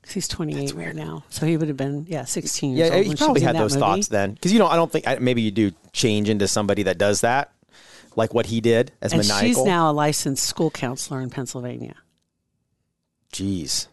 'Cause 0.03 0.13
he's 0.13 0.27
28 0.27 0.73
right 0.73 0.95
now. 0.95 1.23
So 1.29 1.45
he 1.45 1.57
would 1.57 1.67
have 1.67 1.77
been 1.77 2.05
yeah 2.09 2.25
16 2.25 2.75
years 2.75 2.89
Yeah, 2.89 2.95
old. 2.97 3.05
he 3.05 3.15
probably 3.15 3.41
had 3.41 3.55
those 3.55 3.73
movie. 3.73 3.79
thoughts 3.81 4.07
then, 4.07 4.33
because 4.33 4.51
you 4.51 4.59
know 4.59 4.67
I 4.67 4.75
don't 4.75 4.91
think 4.91 5.05
maybe 5.21 5.41
you 5.41 5.51
do 5.51 5.71
change 5.93 6.27
into 6.29 6.47
somebody 6.47 6.83
that 6.83 6.97
does 6.97 7.21
that, 7.21 7.51
like 8.15 8.33
what 8.33 8.47
he 8.47 8.61
did 8.61 8.91
as 9.01 9.13
And 9.13 9.21
maniacal. 9.27 9.47
she's 9.47 9.63
now 9.65 9.91
a 9.91 9.93
licensed 9.93 10.43
school 10.45 10.71
counselor 10.71 11.21
in 11.21 11.29
Pennsylvania. 11.29 11.95
Jeez, 13.31 13.87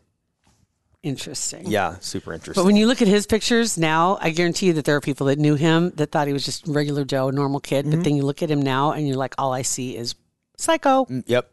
Interesting. 1.05 1.67
yeah, 1.71 1.97
super 2.01 2.33
interesting. 2.33 2.61
But 2.61 2.67
when 2.67 2.75
you 2.75 2.87
look 2.87 3.01
at 3.01 3.07
his 3.09 3.25
pictures 3.27 3.79
now, 3.79 4.19
I 4.21 4.31
guarantee 4.31 4.67
you 4.67 4.73
that 4.75 4.85
there 4.85 4.97
are 4.97 5.01
people 5.01 5.27
that 5.29 5.39
knew 5.39 5.55
him 5.55 5.91
that 5.97 6.11
thought 6.11 6.27
he 6.27 6.33
was 6.33 6.45
just 6.45 6.67
regular 6.67 7.05
Joe, 7.05 7.29
a 7.29 7.33
normal 7.33 7.61
kid. 7.61 7.85
Mm-hmm. 7.87 7.95
But 7.97 8.05
then 8.05 8.17
you 8.17 8.23
look 8.25 8.43
at 8.43 8.51
him 8.51 8.61
now 8.61 8.93
and 8.93 9.07
you're 9.07 9.17
like, 9.17 9.35
all 9.39 9.53
I 9.53 9.63
see 9.63 9.97
is 9.97 10.17
psycho, 10.57 11.07
yep, 11.27 11.53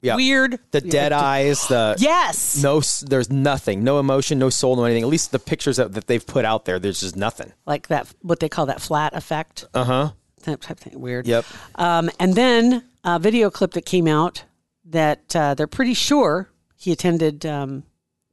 yeah, 0.00 0.16
weird. 0.16 0.58
the 0.70 0.80
dead 0.80 1.12
eyes, 1.12 1.66
the 1.68 1.96
Yes. 1.98 2.62
no, 2.62 2.80
there's 3.06 3.30
nothing, 3.30 3.82
no 3.84 3.98
emotion, 3.98 4.38
no 4.38 4.50
soul, 4.50 4.76
no 4.76 4.84
anything. 4.84 5.02
At 5.02 5.08
least 5.08 5.32
the 5.32 5.38
pictures 5.38 5.76
that, 5.76 5.94
that 5.94 6.06
they've 6.06 6.24
put 6.26 6.44
out 6.44 6.64
there, 6.64 6.78
there's 6.78 7.00
just 7.00 7.16
nothing. 7.16 7.52
Like 7.66 7.88
that, 7.88 8.12
what 8.22 8.40
they 8.40 8.48
call 8.48 8.66
that 8.66 8.80
flat 8.80 9.14
effect. 9.14 9.64
Uh 9.74 9.84
huh. 9.84 10.10
That 10.44 10.60
type 10.60 10.78
thing. 10.78 11.00
Weird. 11.00 11.26
Yep. 11.26 11.44
Um, 11.74 12.10
and 12.20 12.34
then 12.34 12.84
a 13.04 13.18
video 13.18 13.50
clip 13.50 13.72
that 13.72 13.84
came 13.84 14.06
out 14.06 14.44
that 14.84 15.34
uh, 15.34 15.54
they're 15.54 15.66
pretty 15.66 15.94
sure 15.94 16.48
he 16.76 16.92
attended 16.92 17.44
um, 17.44 17.82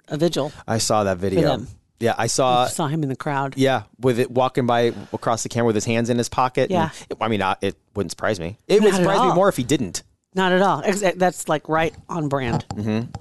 a 0.07 0.17
vigil. 0.17 0.51
I 0.67 0.77
saw 0.77 1.03
that 1.05 1.17
video. 1.17 1.65
Yeah, 2.00 2.13
I 2.17 2.27
saw. 2.27 2.67
saw 2.67 2.88
him 2.88 3.03
in 3.03 3.10
the 3.10 3.15
crowd. 3.15 3.55
Yeah, 3.57 3.84
with 4.00 4.19
it 4.19 4.29
walking 4.29 4.67
by 4.67 4.93
across 5.13 5.43
the 5.43 5.50
camera 5.50 5.67
with 5.67 5.75
his 5.75 5.86
hands 5.86 6.10
in 6.10 6.17
his 6.17 6.29
pocket. 6.29 6.69
Yeah. 6.69 6.89
and- 7.10 7.17
I 7.22 7.27
mean, 7.29 7.41
it 7.62 7.75
wouldn't 7.95 8.12
surprise 8.12 8.39
me. 8.39 8.60
It 8.67 8.81
Not 8.81 8.84
would 8.84 8.95
surprise 8.95 9.22
me 9.22 9.34
more 9.34 9.50
if 9.50 9.57
he 9.57 9.63
didn't. 9.63 10.03
Not 10.35 10.51
at 10.51 10.61
all. 10.61 10.83
That's 11.15 11.47
like 11.47 11.67
right 11.69 11.95
on 12.09 12.27
brand 12.27 12.65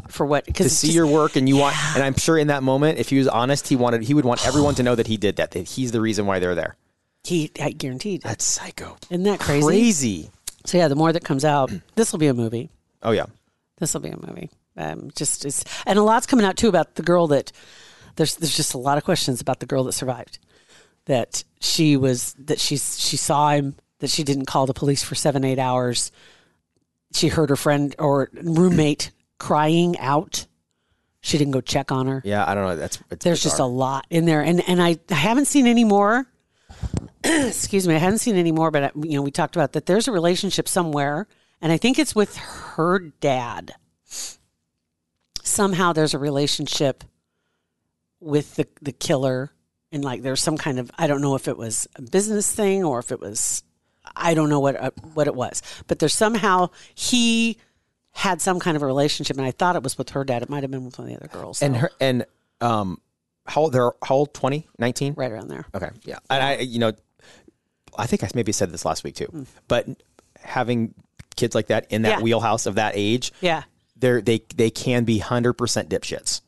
for 0.08 0.26
what 0.26 0.44
because 0.44 0.66
Mm-hmm. 0.66 0.68
to 0.68 0.86
see 0.88 0.92
your 0.92 1.06
work 1.06 1.36
and 1.36 1.48
you 1.48 1.56
want 1.56 1.76
and 1.94 2.02
I'm 2.02 2.16
sure 2.16 2.36
in 2.36 2.48
that 2.48 2.62
moment 2.62 2.98
if 2.98 3.08
he 3.10 3.18
was 3.18 3.28
honest 3.28 3.68
he 3.68 3.76
wanted 3.76 4.02
he 4.02 4.14
would 4.14 4.24
want 4.24 4.44
everyone 4.46 4.74
to 4.74 4.82
know 4.82 4.94
that 4.96 5.06
he 5.06 5.16
did 5.16 5.36
that 5.36 5.52
that 5.52 5.68
he's 5.68 5.92
the 5.92 6.00
reason 6.00 6.26
why 6.26 6.38
they're 6.40 6.54
there 6.56 6.76
he 7.22 7.50
I 7.60 7.70
guaranteed. 7.70 8.22
that's 8.22 8.44
psycho 8.44 8.96
Isn't 9.10 9.22
that 9.24 9.38
crazy? 9.40 9.64
crazy 9.66 10.30
So 10.66 10.76
yeah, 10.78 10.88
the 10.88 10.96
more 10.96 11.12
that 11.12 11.24
comes 11.24 11.44
out, 11.44 11.70
this 11.94 12.10
will 12.12 12.18
be 12.18 12.26
a 12.26 12.34
movie. 12.34 12.68
oh 13.02 13.12
yeah 13.12 13.26
This 13.78 13.94
will 13.94 14.00
be 14.00 14.10
a 14.10 14.16
movie. 14.26 14.50
Um, 14.76 15.10
just 15.14 15.44
it's 15.44 15.62
and 15.86 15.98
a 15.98 16.02
lot's 16.02 16.26
coming 16.26 16.44
out 16.44 16.56
too 16.56 16.68
about 16.68 16.96
the 16.96 17.02
girl 17.04 17.28
that 17.28 17.52
there's 18.16 18.34
there's 18.36 18.56
just 18.56 18.74
a 18.74 18.78
lot 18.78 18.98
of 18.98 19.04
questions 19.04 19.40
about 19.40 19.60
the 19.60 19.66
girl 19.66 19.84
that 19.84 19.92
survived. 19.92 20.38
That 21.06 21.44
she 21.60 21.96
was 21.96 22.34
that 22.38 22.58
she 22.58 22.76
she 22.76 23.16
saw 23.16 23.50
him 23.50 23.76
that 24.00 24.10
she 24.10 24.24
didn't 24.24 24.46
call 24.46 24.66
the 24.66 24.74
police 24.74 25.02
for 25.04 25.14
seven 25.14 25.44
eight 25.44 25.58
hours. 25.60 26.10
She 27.14 27.28
heard 27.28 27.48
her 27.50 27.56
friend 27.56 27.94
or 27.98 28.28
roommate 28.32 29.12
crying 29.38 29.98
out. 29.98 30.46
She 31.20 31.38
didn't 31.38 31.52
go 31.52 31.62
check 31.62 31.90
on 31.90 32.06
her. 32.06 32.20
Yeah, 32.24 32.44
I 32.46 32.54
don't 32.54 32.64
know. 32.64 32.76
That's 32.76 32.98
it's 33.10 33.24
There's 33.24 33.42
just 33.42 33.58
a 33.58 33.64
lot 33.64 34.06
in 34.10 34.26
there, 34.26 34.42
and 34.42 34.62
and 34.68 34.82
I, 34.82 34.98
I 35.10 35.14
haven't 35.14 35.46
seen 35.46 35.66
any 35.66 35.84
more. 35.84 36.26
excuse 37.24 37.88
me, 37.88 37.94
I 37.94 37.98
haven't 37.98 38.18
seen 38.18 38.36
any 38.36 38.52
more, 38.52 38.70
but 38.70 38.82
uh, 38.82 38.90
you 38.96 39.12
know, 39.12 39.22
we 39.22 39.30
talked 39.30 39.56
about 39.56 39.72
that. 39.72 39.86
There's 39.86 40.06
a 40.06 40.12
relationship 40.12 40.68
somewhere, 40.68 41.26
and 41.62 41.72
I 41.72 41.78
think 41.78 41.98
it's 41.98 42.14
with 42.14 42.36
her 42.36 42.98
dad. 42.98 43.74
Somehow, 45.42 45.92
there's 45.92 46.14
a 46.14 46.18
relationship 46.18 47.04
with 48.20 48.56
the 48.56 48.68
the 48.82 48.92
killer, 48.92 49.50
and 49.92 50.04
like 50.04 50.22
there's 50.22 50.42
some 50.42 50.58
kind 50.58 50.78
of 50.78 50.90
I 50.98 51.06
don't 51.06 51.22
know 51.22 51.36
if 51.36 51.48
it 51.48 51.56
was 51.56 51.88
a 51.96 52.02
business 52.02 52.52
thing 52.52 52.84
or 52.84 52.98
if 52.98 53.10
it 53.10 53.20
was 53.20 53.62
I 54.16 54.34
don't 54.34 54.48
know 54.48 54.60
what 54.60 54.76
uh, 54.76 54.90
what 55.14 55.26
it 55.26 55.34
was, 55.34 55.62
but 55.86 55.98
there's 55.98 56.14
somehow 56.14 56.70
he 56.94 57.58
had 58.12 58.40
some 58.40 58.60
kind 58.60 58.76
of 58.76 58.82
a 58.82 58.86
relationship, 58.86 59.36
and 59.36 59.44
I 59.46 59.50
thought 59.50 59.74
it 59.76 59.82
was 59.82 59.98
with 59.98 60.10
her 60.10 60.24
dad. 60.24 60.42
It 60.42 60.48
might 60.48 60.62
have 60.62 60.70
been 60.70 60.84
with 60.84 60.98
one 60.98 61.08
of 61.08 61.14
the 61.14 61.20
other 61.24 61.28
girls, 61.32 61.62
and 61.62 61.76
her 61.76 61.90
and 62.00 62.24
um, 62.60 63.00
how 63.46 63.62
old? 63.62 63.72
They're 63.72 63.92
how 64.02 64.14
old? 64.16 64.34
20, 64.34 64.66
19? 64.78 65.14
right 65.14 65.30
around 65.32 65.48
there. 65.48 65.64
Okay, 65.74 65.90
yeah, 66.04 66.18
and 66.30 66.42
I, 66.42 66.56
you 66.58 66.78
know, 66.78 66.92
I 67.98 68.06
think 68.06 68.22
I 68.24 68.28
maybe 68.34 68.52
said 68.52 68.70
this 68.70 68.84
last 68.84 69.04
week 69.04 69.16
too, 69.16 69.46
but 69.68 69.86
having 70.40 70.94
kids 71.36 71.54
like 71.54 71.66
that 71.68 71.86
in 71.90 72.02
that 72.02 72.18
Yeah. 72.18 72.22
wheelhouse 72.22 72.66
of 72.66 72.76
that 72.76 72.92
age, 72.94 73.32
Yeah. 73.40 73.64
they're 73.96 74.20
they 74.20 74.42
they 74.54 74.70
can 74.70 75.04
be 75.04 75.18
hundred 75.18 75.54
percent 75.54 75.88
dipshits. 75.88 76.40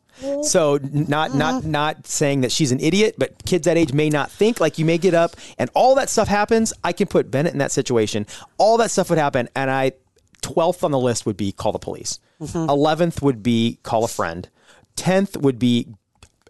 So 0.43 0.79
not 0.83 1.35
not 1.35 1.55
uh-huh. 1.55 1.61
not 1.65 2.07
saying 2.07 2.41
that 2.43 2.53
she's 2.53 2.73
an 2.73 2.81
idiot, 2.81 3.17
but 3.19 3.45
kids 3.45 3.67
that 3.67 3.77
age 3.77 3.93
may 3.93 4.09
not 4.09 4.31
think 4.31 4.61
like 4.61 4.79
you 4.79 4.85
may 4.85 4.99
get 4.99 5.15
up 5.15 5.37
and 5.59 5.71
all 5.75 5.95
that 5.97 6.09
stuff 6.09 6.29
happens. 6.29 6.73
I 6.83 6.93
can 6.93 7.07
put 7.07 7.31
Bennett 7.31 7.53
in 7.53 7.59
that 7.59 7.73
situation. 7.73 8.27
All 8.59 8.79
that 8.79 8.91
stuff 8.91 9.11
would 9.11 9.19
happen, 9.19 9.49
and 9.55 9.71
I 9.71 9.93
twelfth 10.43 10.85
on 10.85 10.91
the 10.91 10.99
list 10.99 11.27
would 11.27 11.37
be 11.37 11.53
call 11.53 11.73
the 11.73 11.79
police. 11.79 12.19
Mm-hmm. 12.41 12.71
11th 12.71 13.23
would 13.23 13.43
be 13.43 13.79
call 13.83 14.05
a 14.05 14.09
friend. 14.09 14.49
Tenth 14.95 15.37
would 15.37 15.59
be 15.59 15.89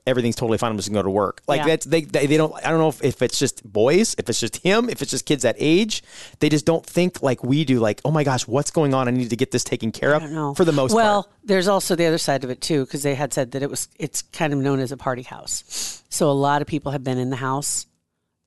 everything's 0.07 0.37
totally 0.37 0.59
fine. 0.59 0.71
I'm 0.71 0.77
just 0.77 0.89
gonna 0.89 1.01
go 1.01 1.05
to 1.05 1.11
work. 1.11 1.43
Like 1.47 1.61
Yeah. 1.61 1.67
that's 1.67 1.87
they, 1.87 2.03
they 2.03 2.27
they 2.27 2.37
don't. 2.37 2.55
I 2.65 2.71
don't 2.71 2.79
know 2.79 2.89
if, 2.89 3.03
if 3.03 3.23
it's 3.23 3.39
just 3.39 3.65
boys, 3.71 4.15
if 4.19 4.29
it's 4.29 4.41
just 4.41 4.59
him, 4.59 4.89
if 4.89 5.03
it's 5.03 5.11
just 5.11 5.27
kids 5.27 5.43
that 5.43 5.57
age. 5.59 6.03
They 6.41 6.49
just 6.49 6.65
don't 6.65 6.85
think 6.85 7.23
like 7.23 7.43
we 7.43 7.65
do. 7.65 7.81
Like 7.81 8.01
oh 8.05 8.11
my 8.11 8.25
gosh, 8.25 8.47
what's 8.47 8.71
going 8.71 8.95
on? 8.95 9.09
I 9.09 9.11
need 9.11 9.31
to 9.31 9.37
get 9.37 9.51
this 9.51 9.65
taken 9.65 9.93
care 9.93 10.15
of. 10.15 10.23
I 10.23 10.27
don't 10.27 10.35
know. 10.35 10.55
For 10.55 10.65
the 10.65 10.73
most 10.73 10.93
part. 10.93 11.05
well, 11.05 11.23
part. 11.25 11.37
there's 11.45 11.69
also 11.69 11.97
the 11.97 12.07
other 12.07 12.19
side 12.19 12.45
of 12.45 12.51
it 12.51 12.61
too, 12.61 12.85
because 12.85 13.03
they 13.03 13.15
had 13.15 13.33
said 13.33 13.53
that 13.53 13.63
it 13.63 13.71
was 13.71 13.89
it's 13.99 14.23
kind 14.23 14.53
of 14.53 14.59
known 14.59 14.81
as 14.81 14.93
a 14.93 14.97
party 14.97 15.23
house. 15.23 16.03
So 16.09 16.31
a 16.31 16.33
lot 16.33 16.63
of 16.63 16.69
people 16.69 16.93
have 16.93 17.05
been 17.05 17.19
in 17.19 17.31
the 17.31 17.37
house. 17.37 17.87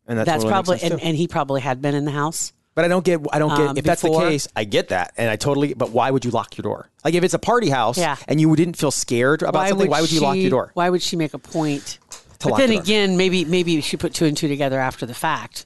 And 0.07 0.17
that's, 0.17 0.25
That's 0.25 0.45
probably 0.45 0.79
and, 0.81 0.99
and 0.99 1.15
he 1.15 1.27
probably 1.27 1.61
had 1.61 1.83
been 1.83 1.93
in 1.93 2.03
the 2.03 2.11
house. 2.11 2.51
But 2.79 2.85
I 2.85 2.87
don't 2.87 3.03
get. 3.03 3.19
I 3.33 3.39
don't 3.39 3.49
get. 3.57 3.67
Um, 3.67 3.77
if 3.77 3.83
that's 3.83 4.01
the 4.01 4.07
before- 4.07 4.29
case, 4.29 4.47
I 4.55 4.63
get 4.63 4.87
that, 4.89 5.13
and 5.17 5.29
I 5.29 5.35
totally. 5.35 5.73
But 5.73 5.89
why 5.91 6.09
would 6.11 6.23
you 6.23 6.31
lock 6.31 6.57
your 6.57 6.63
door? 6.63 6.89
Like 7.03 7.13
if 7.13 7.23
it's 7.25 7.33
a 7.33 7.39
party 7.39 7.69
house, 7.69 7.97
Yeah. 7.97 8.15
and 8.27 8.39
you 8.39 8.55
didn't 8.55 8.77
feel 8.77 8.91
scared 8.91 9.41
about 9.41 9.67
something, 9.67 9.89
why 9.89 9.99
would 10.01 10.11
you 10.11 10.21
lock 10.21 10.35
she- 10.35 10.41
your 10.43 10.49
door? 10.51 10.71
Why 10.75 10.89
would 10.89 11.01
she 11.01 11.15
make 11.17 11.33
a 11.33 11.39
point? 11.39 11.99
To 12.39 12.45
but 12.45 12.51
lock 12.51 12.59
then 12.59 12.69
the 12.69 12.75
door. 12.75 12.83
again, 12.83 13.17
maybe 13.17 13.43
maybe 13.43 13.81
she 13.81 13.97
put 13.97 14.13
two 14.13 14.23
and 14.25 14.37
two 14.37 14.47
together 14.47 14.79
after 14.79 15.05
the 15.05 15.13
fact 15.13 15.65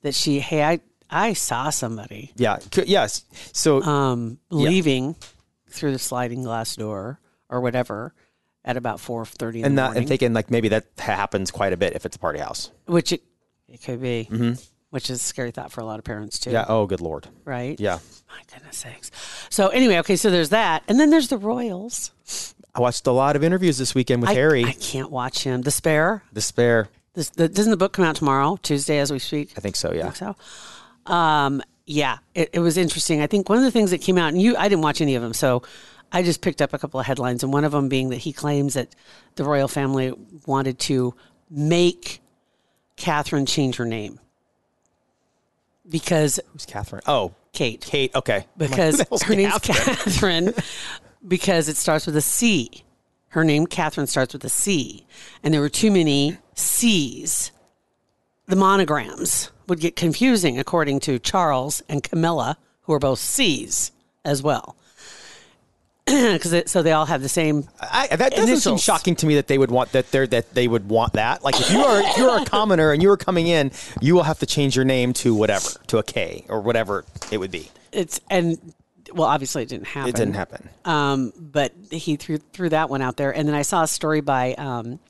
that 0.00 0.14
she 0.14 0.40
hey 0.40 0.62
I 0.64 0.80
I 1.10 1.34
saw 1.34 1.68
somebody 1.68 2.32
Yeah. 2.36 2.58
c- 2.72 2.84
Yes. 2.86 3.24
So 3.52 3.82
um, 3.82 4.38
leaving 4.50 5.14
through 5.68 5.92
the 5.92 5.98
sliding 5.98 6.42
glass 6.42 6.74
door 6.74 7.20
or 7.50 7.60
whatever 7.60 8.14
at 8.64 8.78
about 8.78 8.98
four 8.98 9.26
thirty 9.26 9.58
in 9.60 9.66
and 9.66 9.76
the 9.78 9.82
that 9.82 9.86
morning. 9.88 9.98
and 10.04 10.08
thinking 10.08 10.32
like 10.32 10.50
maybe 10.50 10.68
that 10.70 10.86
happens 10.98 11.50
quite 11.50 11.72
a 11.74 11.76
bit 11.76 11.94
if 11.94 12.06
it's 12.06 12.16
a 12.16 12.18
party 12.18 12.38
house. 12.38 12.70
which 12.86 13.12
it, 13.12 13.22
it 13.68 13.82
could 13.82 14.00
be, 14.00 14.26
which 14.90 15.10
is 15.10 15.20
a 15.20 15.22
scary 15.22 15.50
thought 15.50 15.72
for 15.72 15.80
a 15.80 15.84
lot 15.84 15.98
of 15.98 16.04
parents 16.04 16.38
too. 16.38 16.50
Yeah. 16.50 16.64
Oh, 16.68 16.86
good 16.86 17.00
lord. 17.00 17.28
Right. 17.44 17.78
Yeah. 17.78 17.98
My 18.28 18.40
goodness 18.52 18.78
sakes. 18.78 19.10
So 19.50 19.68
anyway, 19.68 19.98
okay, 19.98 20.16
so 20.16 20.30
there's 20.30 20.50
that, 20.50 20.82
and 20.88 20.98
then 20.98 21.10
there's 21.10 21.28
the 21.28 21.38
Royals. 21.38 22.12
I 22.74 22.80
watched 22.80 23.06
a 23.06 23.12
lot 23.12 23.36
of 23.36 23.42
interviews 23.42 23.78
this 23.78 23.94
weekend 23.94 24.20
with 24.20 24.30
I, 24.30 24.34
Harry. 24.34 24.64
I 24.64 24.72
can't 24.72 25.10
watch 25.10 25.44
him. 25.44 25.62
Despair. 25.62 26.22
Despair. 26.32 26.88
This, 27.14 27.30
the, 27.30 27.48
doesn't 27.48 27.70
the 27.70 27.76
book 27.78 27.94
come 27.94 28.04
out 28.04 28.16
tomorrow, 28.16 28.58
Tuesday, 28.62 28.98
as 28.98 29.10
we 29.10 29.18
speak? 29.18 29.54
I 29.56 29.60
think 29.60 29.76
so. 29.76 29.92
Yeah. 29.92 30.12
so. 30.12 30.36
Um, 31.06 31.62
yeah, 31.86 32.18
it, 32.34 32.50
it 32.52 32.60
was 32.60 32.76
interesting. 32.76 33.22
I 33.22 33.26
think 33.26 33.48
one 33.48 33.58
of 33.58 33.64
the 33.64 33.70
things 33.70 33.92
that 33.92 34.02
came 34.02 34.18
out, 34.18 34.28
and 34.28 34.42
you, 34.42 34.56
I 34.56 34.68
didn't 34.68 34.82
watch 34.82 35.00
any 35.00 35.14
of 35.14 35.22
them, 35.22 35.32
so 35.32 35.62
I 36.12 36.22
just 36.22 36.42
picked 36.42 36.60
up 36.60 36.74
a 36.74 36.78
couple 36.78 37.00
of 37.00 37.06
headlines, 37.06 37.42
and 37.42 37.52
one 37.52 37.64
of 37.64 37.72
them 37.72 37.88
being 37.88 38.10
that 38.10 38.18
he 38.18 38.32
claims 38.32 38.74
that 38.74 38.94
the 39.36 39.44
royal 39.44 39.68
family 39.68 40.12
wanted 40.46 40.78
to 40.80 41.14
make 41.48 42.20
Catherine 42.96 43.46
change 43.46 43.76
her 43.76 43.86
name 43.86 44.20
because 45.88 46.40
Who's 46.52 46.66
Catherine? 46.66 47.02
Oh, 47.06 47.34
Kate, 47.52 47.80
Kate. 47.80 48.14
Okay. 48.14 48.46
Like, 48.58 48.70
because 48.70 49.00
hell's 49.08 49.22
her 49.22 49.34
name's 49.34 49.58
Catherine? 49.58 49.96
Catherine, 49.96 50.54
because 51.28 51.68
it 51.68 51.76
starts 51.76 52.06
with 52.06 52.16
a 52.16 52.20
C. 52.20 52.84
Her 53.28 53.44
name 53.44 53.66
Catherine 53.66 54.06
starts 54.06 54.32
with 54.32 54.44
a 54.44 54.48
C, 54.48 55.06
and 55.42 55.52
there 55.52 55.60
were 55.60 55.68
too 55.68 55.90
many 55.90 56.38
C's. 56.54 57.50
The 58.46 58.56
monograms 58.56 59.50
would 59.66 59.80
get 59.80 59.96
confusing, 59.96 60.58
according 60.58 61.00
to 61.00 61.18
Charles 61.18 61.82
and 61.88 62.02
Camilla, 62.02 62.56
who 62.82 62.92
are 62.92 62.98
both 62.98 63.18
C's 63.18 63.92
as 64.24 64.42
well. 64.42 64.76
Because 66.36 66.70
so 66.70 66.82
they 66.82 66.92
all 66.92 67.06
have 67.06 67.20
the 67.20 67.28
same. 67.28 67.68
I, 67.80 68.06
that 68.14 68.32
doesn't 68.32 68.58
seem 68.58 68.76
shocking 68.76 69.16
to 69.16 69.26
me 69.26 69.34
that 69.36 69.48
they 69.48 69.58
would 69.58 69.72
want 69.72 69.90
that. 69.92 70.10
They're, 70.12 70.26
that 70.28 70.54
they 70.54 70.68
would 70.68 70.88
want 70.88 71.14
that. 71.14 71.42
Like 71.42 71.58
if 71.58 71.70
you 71.70 71.80
are 71.80 72.00
if 72.00 72.16
you're 72.16 72.42
a 72.42 72.44
commoner 72.44 72.92
and 72.92 73.02
you 73.02 73.10
are 73.10 73.16
coming 73.16 73.48
in, 73.48 73.72
you 74.00 74.14
will 74.14 74.22
have 74.22 74.38
to 74.38 74.46
change 74.46 74.76
your 74.76 74.84
name 74.84 75.12
to 75.14 75.34
whatever 75.34 75.68
to 75.88 75.98
a 75.98 76.04
K 76.04 76.44
or 76.48 76.60
whatever 76.60 77.04
it 77.32 77.38
would 77.38 77.50
be. 77.50 77.70
It's 77.90 78.20
and 78.30 78.72
well, 79.12 79.26
obviously 79.26 79.62
it 79.64 79.68
didn't 79.68 79.88
happen. 79.88 80.08
It 80.08 80.14
didn't 80.14 80.34
happen. 80.34 80.68
Um, 80.84 81.32
but 81.36 81.72
he 81.90 82.14
threw 82.16 82.38
threw 82.38 82.68
that 82.68 82.88
one 82.88 83.02
out 83.02 83.16
there, 83.16 83.34
and 83.34 83.48
then 83.48 83.56
I 83.56 83.62
saw 83.62 83.82
a 83.82 83.88
story 83.88 84.20
by 84.20 84.54
um, 84.54 85.00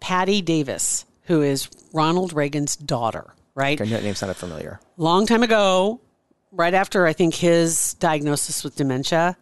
Patti 0.00 0.42
Davis, 0.42 1.04
who 1.24 1.42
is 1.42 1.68
Ronald 1.92 2.32
Reagan's 2.32 2.74
daughter. 2.74 3.34
Right, 3.54 3.80
Okay, 3.80 3.90
that 3.90 4.02
name 4.02 4.14
sounded 4.14 4.34
familiar. 4.36 4.80
long 4.96 5.26
time 5.26 5.42
ago, 5.42 6.00
right 6.52 6.72
after 6.72 7.06
I 7.06 7.12
think 7.12 7.34
his 7.34 7.94
diagnosis 7.94 8.64
with 8.64 8.76
dementia, 8.76 9.36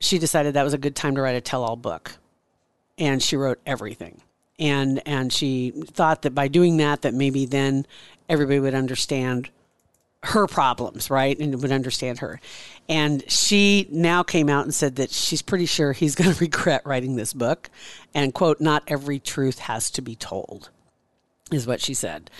she 0.00 0.18
decided 0.18 0.54
that 0.54 0.64
was 0.64 0.74
a 0.74 0.78
good 0.78 0.96
time 0.96 1.14
to 1.14 1.22
write 1.22 1.36
a 1.36 1.40
tell-all 1.40 1.76
book, 1.76 2.12
and 2.96 3.22
she 3.22 3.36
wrote 3.36 3.60
everything. 3.66 4.20
And 4.58 5.00
and 5.06 5.32
she 5.32 5.70
thought 5.70 6.22
that 6.22 6.34
by 6.34 6.48
doing 6.48 6.78
that, 6.78 7.02
that 7.02 7.14
maybe 7.14 7.46
then 7.46 7.86
everybody 8.28 8.58
would 8.58 8.74
understand 8.74 9.50
her 10.24 10.46
problems, 10.46 11.10
right? 11.10 11.38
And 11.38 11.60
would 11.62 11.72
understand 11.72 12.18
her. 12.18 12.40
And 12.88 13.28
she 13.30 13.86
now 13.90 14.22
came 14.22 14.48
out 14.48 14.64
and 14.64 14.74
said 14.74 14.96
that 14.96 15.10
she's 15.10 15.42
pretty 15.42 15.66
sure 15.66 15.92
he's 15.92 16.14
going 16.16 16.32
to 16.32 16.40
regret 16.40 16.82
writing 16.84 17.16
this 17.16 17.32
book. 17.32 17.70
And, 18.14 18.34
quote, 18.34 18.60
not 18.60 18.82
every 18.88 19.20
truth 19.20 19.60
has 19.60 19.90
to 19.92 20.02
be 20.02 20.16
told, 20.16 20.70
is 21.52 21.66
what 21.66 21.80
she 21.80 21.94
said. 21.94 22.30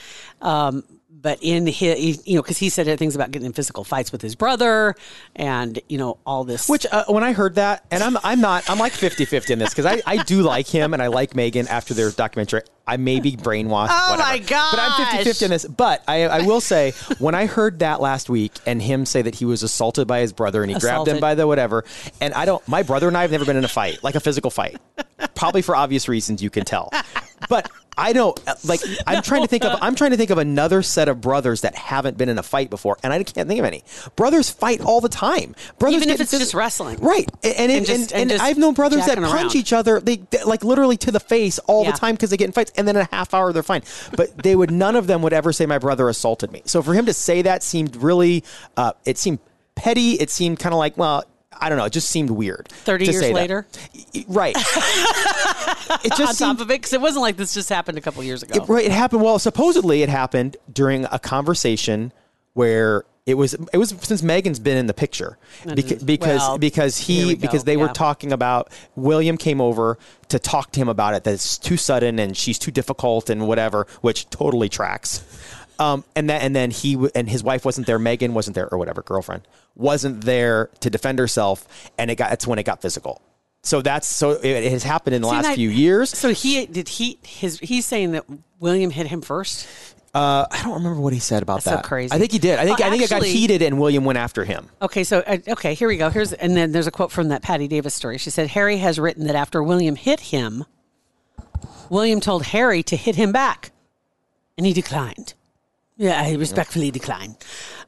Um, 0.42 0.84
but 1.10 1.38
in 1.40 1.66
his, 1.66 2.26
you 2.26 2.36
know, 2.36 2.42
because 2.42 2.58
he 2.58 2.68
said 2.68 2.86
things 2.98 3.14
about 3.14 3.30
getting 3.30 3.46
in 3.46 3.52
physical 3.52 3.82
fights 3.82 4.12
with 4.12 4.20
his 4.22 4.34
brother 4.34 4.94
and, 5.34 5.80
you 5.88 5.98
know, 5.98 6.18
all 6.26 6.44
this. 6.44 6.68
Which 6.68 6.86
uh, 6.90 7.04
when 7.08 7.24
I 7.24 7.32
heard 7.32 7.56
that, 7.56 7.84
and 7.90 8.02
I'm 8.02 8.16
I'm 8.22 8.40
not 8.40 8.68
I'm 8.68 8.78
like 8.78 8.92
50-50 8.92 9.50
in 9.50 9.58
this 9.58 9.70
because 9.70 9.86
I, 9.86 10.02
I 10.06 10.22
do 10.22 10.42
like 10.42 10.66
him 10.66 10.92
and 10.92 11.02
I 11.02 11.06
like 11.08 11.32
Meghan 11.32 11.66
after 11.68 11.94
their 11.94 12.10
documentary. 12.10 12.62
I 12.86 12.96
may 12.96 13.20
be 13.20 13.36
brainwashed. 13.36 13.88
Oh 13.90 14.12
whatever. 14.12 14.30
my 14.30 14.38
god! 14.38 14.70
But 14.70 14.80
I'm 14.80 15.24
50-50 15.24 15.42
in 15.42 15.50
this. 15.50 15.64
But 15.66 16.02
I 16.08 16.24
I 16.24 16.46
will 16.46 16.60
say 16.60 16.92
when 17.18 17.34
I 17.34 17.46
heard 17.46 17.80
that 17.80 18.00
last 18.00 18.30
week 18.30 18.52
and 18.66 18.80
him 18.80 19.04
say 19.04 19.20
that 19.22 19.34
he 19.34 19.44
was 19.44 19.62
assaulted 19.62 20.08
by 20.08 20.20
his 20.20 20.32
brother 20.32 20.62
and 20.62 20.70
he 20.70 20.78
grabbed 20.78 21.08
him 21.08 21.20
by 21.20 21.34
the 21.34 21.46
whatever, 21.46 21.84
and 22.20 22.32
I 22.32 22.44
don't 22.46 22.66
my 22.66 22.82
brother 22.82 23.08
and 23.08 23.16
I 23.16 23.22
have 23.22 23.30
never 23.30 23.44
been 23.44 23.56
in 23.56 23.64
a 23.64 23.68
fight 23.68 24.02
like 24.02 24.14
a 24.14 24.20
physical 24.20 24.50
fight, 24.50 24.78
probably 25.34 25.62
for 25.62 25.76
obvious 25.76 26.08
reasons 26.08 26.42
you 26.42 26.50
can 26.50 26.64
tell, 26.64 26.90
but. 27.48 27.70
I 27.98 28.12
don't 28.12 28.38
like. 28.64 28.80
I'm 29.06 29.22
trying 29.22 29.42
to 29.42 29.48
think 29.48 29.64
of. 29.64 29.78
I'm 29.82 29.94
trying 29.94 30.12
to 30.12 30.16
think 30.16 30.30
of 30.30 30.38
another 30.38 30.82
set 30.82 31.08
of 31.08 31.20
brothers 31.20 31.62
that 31.62 31.74
haven't 31.74 32.16
been 32.16 32.28
in 32.28 32.38
a 32.38 32.42
fight 32.42 32.70
before, 32.70 32.96
and 33.02 33.12
I 33.12 33.22
can't 33.24 33.48
think 33.48 33.58
of 33.58 33.66
any. 33.66 33.82
Brothers 34.16 34.48
fight 34.50 34.80
all 34.80 35.00
the 35.00 35.08
time. 35.08 35.54
Brothers 35.78 35.96
Even 35.96 36.10
if 36.10 36.20
it's 36.20 36.32
phys- 36.32 36.38
just 36.38 36.54
wrestling. 36.54 36.98
right? 37.00 37.28
And 37.42 37.54
and, 37.58 37.72
And 37.72 37.86
just- 37.86 38.12
and, 38.12 38.30
and 38.30 38.40
I've 38.40 38.56
known 38.58 38.74
brothers 38.74 39.04
that 39.06 39.18
punch 39.18 39.32
around. 39.34 39.56
each 39.56 39.72
other, 39.72 40.00
they, 40.00 40.16
they- 40.16 40.44
like 40.44 40.62
literally 40.64 40.96
to 40.98 41.10
the 41.10 41.20
face 41.20 41.58
all 41.60 41.84
Yeah. 41.84 41.90
the 41.92 41.98
time 41.98 42.14
because 42.14 42.30
they 42.30 42.36
get 42.36 42.46
in 42.46 42.52
fights, 42.52 42.72
and 42.76 42.86
then 42.86 42.96
in 42.96 43.02
a 43.02 43.08
half 43.14 43.34
hour 43.34 43.52
they're 43.52 43.62
fine. 43.62 43.82
But 44.16 44.38
they 44.38 44.54
would 44.54 44.70
none 44.70 44.94
of 44.96 45.06
them 45.08 45.20
would 45.22 45.32
ever 45.32 45.52
say 45.52 45.66
my 45.66 45.78
brother 45.78 46.08
assaulted 46.08 46.52
me. 46.52 46.62
So 46.66 46.82
for 46.82 46.94
him 46.94 47.06
to 47.06 47.12
say 47.12 47.42
that 47.42 47.62
seemed 47.62 47.96
really, 47.96 48.44
uh, 48.76 48.92
it 49.04 49.18
seemed 49.18 49.40
petty. 49.74 50.12
It 50.14 50.30
seemed 50.30 50.58
kind 50.60 50.72
of 50.72 50.78
like 50.78 50.96
well. 50.96 51.24
I 51.60 51.68
don't 51.68 51.78
know. 51.78 51.84
It 51.84 51.92
just 51.92 52.10
seemed 52.10 52.30
weird. 52.30 52.68
30 52.68 53.06
to 53.06 53.12
years 53.12 53.22
say 53.22 53.28
that. 53.28 53.34
later? 53.34 53.66
right? 54.28 54.56
it 56.04 56.12
just 56.16 56.20
on 56.20 56.34
seemed 56.34 56.58
top 56.58 56.60
of 56.60 56.70
it, 56.70 56.74
because 56.74 56.92
it 56.92 57.00
wasn't 57.00 57.22
like 57.22 57.36
this 57.36 57.54
just 57.54 57.68
happened 57.68 57.98
a 57.98 58.00
couple 58.00 58.22
years 58.22 58.42
ago. 58.42 58.62
it, 58.62 58.68
right, 58.68 58.84
it 58.84 58.92
happened. 58.92 59.22
Well, 59.22 59.38
supposedly 59.38 60.02
it 60.02 60.08
happened 60.08 60.56
during 60.72 61.06
a 61.06 61.18
conversation 61.18 62.12
where 62.54 63.04
it 63.26 63.34
was. 63.34 63.54
It 63.72 63.76
was 63.76 63.90
since 64.00 64.22
Meghan's 64.22 64.58
been 64.58 64.78
in 64.78 64.86
the 64.86 64.94
picture 64.94 65.36
because 65.74 66.02
because 66.02 66.40
well, 66.40 66.58
because 66.58 66.96
he 66.96 67.34
because 67.34 67.64
they 67.64 67.76
were 67.76 67.88
talking 67.88 68.32
about 68.32 68.72
William 68.96 69.36
came 69.36 69.60
over 69.60 69.98
to 70.28 70.38
talk 70.38 70.72
to 70.72 70.80
him 70.80 70.88
about 70.88 71.14
it. 71.14 71.24
That 71.24 71.34
it's 71.34 71.58
too 71.58 71.76
sudden 71.76 72.18
and 72.18 72.34
she's 72.34 72.58
too 72.58 72.70
difficult 72.70 73.28
and 73.28 73.46
whatever, 73.46 73.86
which 74.00 74.30
totally 74.30 74.70
tracks. 74.70 75.22
Um, 75.80 76.04
and 76.16 76.28
that, 76.30 76.42
and 76.42 76.56
then 76.56 76.70
he 76.72 76.94
w- 76.94 77.10
and 77.14 77.28
his 77.30 77.42
wife 77.44 77.64
wasn't 77.64 77.86
there. 77.86 77.98
Meghan 77.98 78.30
wasn't 78.32 78.54
there, 78.56 78.68
or 78.72 78.78
whatever 78.78 79.02
girlfriend 79.02 79.46
wasn't 79.76 80.22
there 80.22 80.70
to 80.80 80.90
defend 80.90 81.18
herself, 81.20 81.66
and 81.96 82.10
it 82.10 82.16
got. 82.16 82.30
That's 82.30 82.46
when 82.46 82.58
it 82.58 82.64
got 82.64 82.82
physical. 82.82 83.22
So 83.62 83.80
that's 83.82 84.06
so 84.08 84.32
it, 84.32 84.44
it 84.44 84.72
has 84.72 84.82
happened 84.82 85.14
in 85.14 85.22
the 85.22 85.28
See, 85.28 85.34
last 85.36 85.46
I- 85.46 85.54
few 85.54 85.68
years. 85.70 86.10
So 86.10 86.30
he 86.32 86.66
did 86.66 86.88
he 86.88 87.18
his 87.22 87.58
he's 87.60 87.86
saying 87.86 88.12
that 88.12 88.24
William 88.58 88.90
hit 88.90 89.06
him 89.06 89.20
first. 89.20 89.68
Uh, 90.14 90.46
I 90.50 90.62
don't 90.62 90.74
remember 90.74 91.00
what 91.00 91.12
he 91.12 91.18
said 91.20 91.42
about 91.42 91.56
That's 91.56 91.64
so 91.66 91.70
that. 91.76 91.84
crazy. 91.84 92.12
I 92.12 92.18
think 92.18 92.32
he 92.32 92.38
did. 92.38 92.58
I 92.58 92.64
think 92.64 92.80
Oh, 92.80 92.84
I 92.84 92.90
think 92.90 93.02
it 93.02 93.10
got 93.10 93.22
heated, 93.22 93.60
and 93.62 93.78
William 93.78 94.04
went 94.04 94.18
after 94.18 94.42
him. 94.44 94.68
Okay, 94.80 95.04
so 95.04 95.18
uh, 95.26 95.36
okay, 95.48 95.74
here 95.74 95.86
we 95.86 95.96
go. 95.98 96.08
Here's 96.10 96.32
and 96.32 96.56
then 96.56 96.72
there's 96.72 96.86
a 96.86 96.90
quote 96.90 97.12
from 97.12 97.28
that 97.28 97.42
Patti 97.42 97.68
Davis 97.68 97.94
story. 97.94 98.18
She 98.18 98.30
said 98.30 98.48
Harry 98.48 98.78
has 98.78 98.98
written 98.98 99.26
that 99.26 99.36
after 99.36 99.62
William 99.62 99.94
hit 99.96 100.18
him, 100.20 100.64
William 101.90 102.20
told 102.20 102.44
Harry 102.46 102.82
to 102.84 102.96
hit 102.96 103.16
him 103.16 103.32
back, 103.32 103.70
and 104.56 104.66
he 104.66 104.72
declined. 104.72 105.34
Yeah, 105.98 106.22
I 106.22 106.34
respectfully 106.34 106.90
declined. 106.90 107.36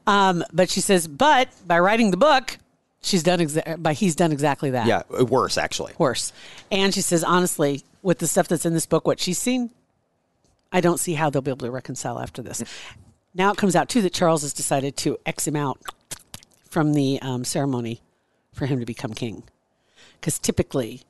Um, 0.05 0.43
but 0.53 0.69
she 0.69 0.81
says, 0.81 1.07
but 1.07 1.47
by 1.65 1.79
writing 1.79 2.11
the 2.11 2.17
book, 2.17 2.57
she's 3.01 3.23
done 3.23 3.39
exa- 3.39 3.81
by 3.81 3.93
he's 3.93 4.15
done 4.15 4.31
exactly 4.31 4.71
that. 4.71 4.85
Yeah, 4.85 5.03
worse 5.23 5.57
actually. 5.57 5.93
worse. 5.97 6.33
And 6.69 6.93
she 6.93 7.01
says, 7.01 7.23
honestly, 7.23 7.83
with 8.03 8.19
the 8.19 8.27
stuff 8.27 8.47
that's 8.47 8.65
in 8.65 8.73
this 8.73 8.85
book, 8.85 9.07
what 9.07 9.19
she's 9.19 9.39
seen, 9.39 9.69
I 10.71 10.81
don't 10.81 10.99
see 10.99 11.13
how 11.13 11.29
they'll 11.29 11.41
be 11.41 11.51
able 11.51 11.65
to 11.65 11.71
reconcile 11.71 12.19
after 12.19 12.41
this. 12.41 12.63
Now 13.33 13.51
it 13.51 13.57
comes 13.57 13.75
out 13.75 13.87
too 13.87 14.01
that 14.01 14.13
Charles 14.13 14.41
has 14.41 14.53
decided 14.53 14.97
to 14.97 15.17
X 15.25 15.47
him 15.47 15.55
out 15.55 15.79
from 16.69 16.93
the 16.93 17.19
um, 17.21 17.45
ceremony 17.45 18.01
for 18.53 18.65
him 18.65 18.79
to 18.81 18.85
become 18.85 19.13
king, 19.13 19.43
because 20.19 20.37
typically 20.37 21.03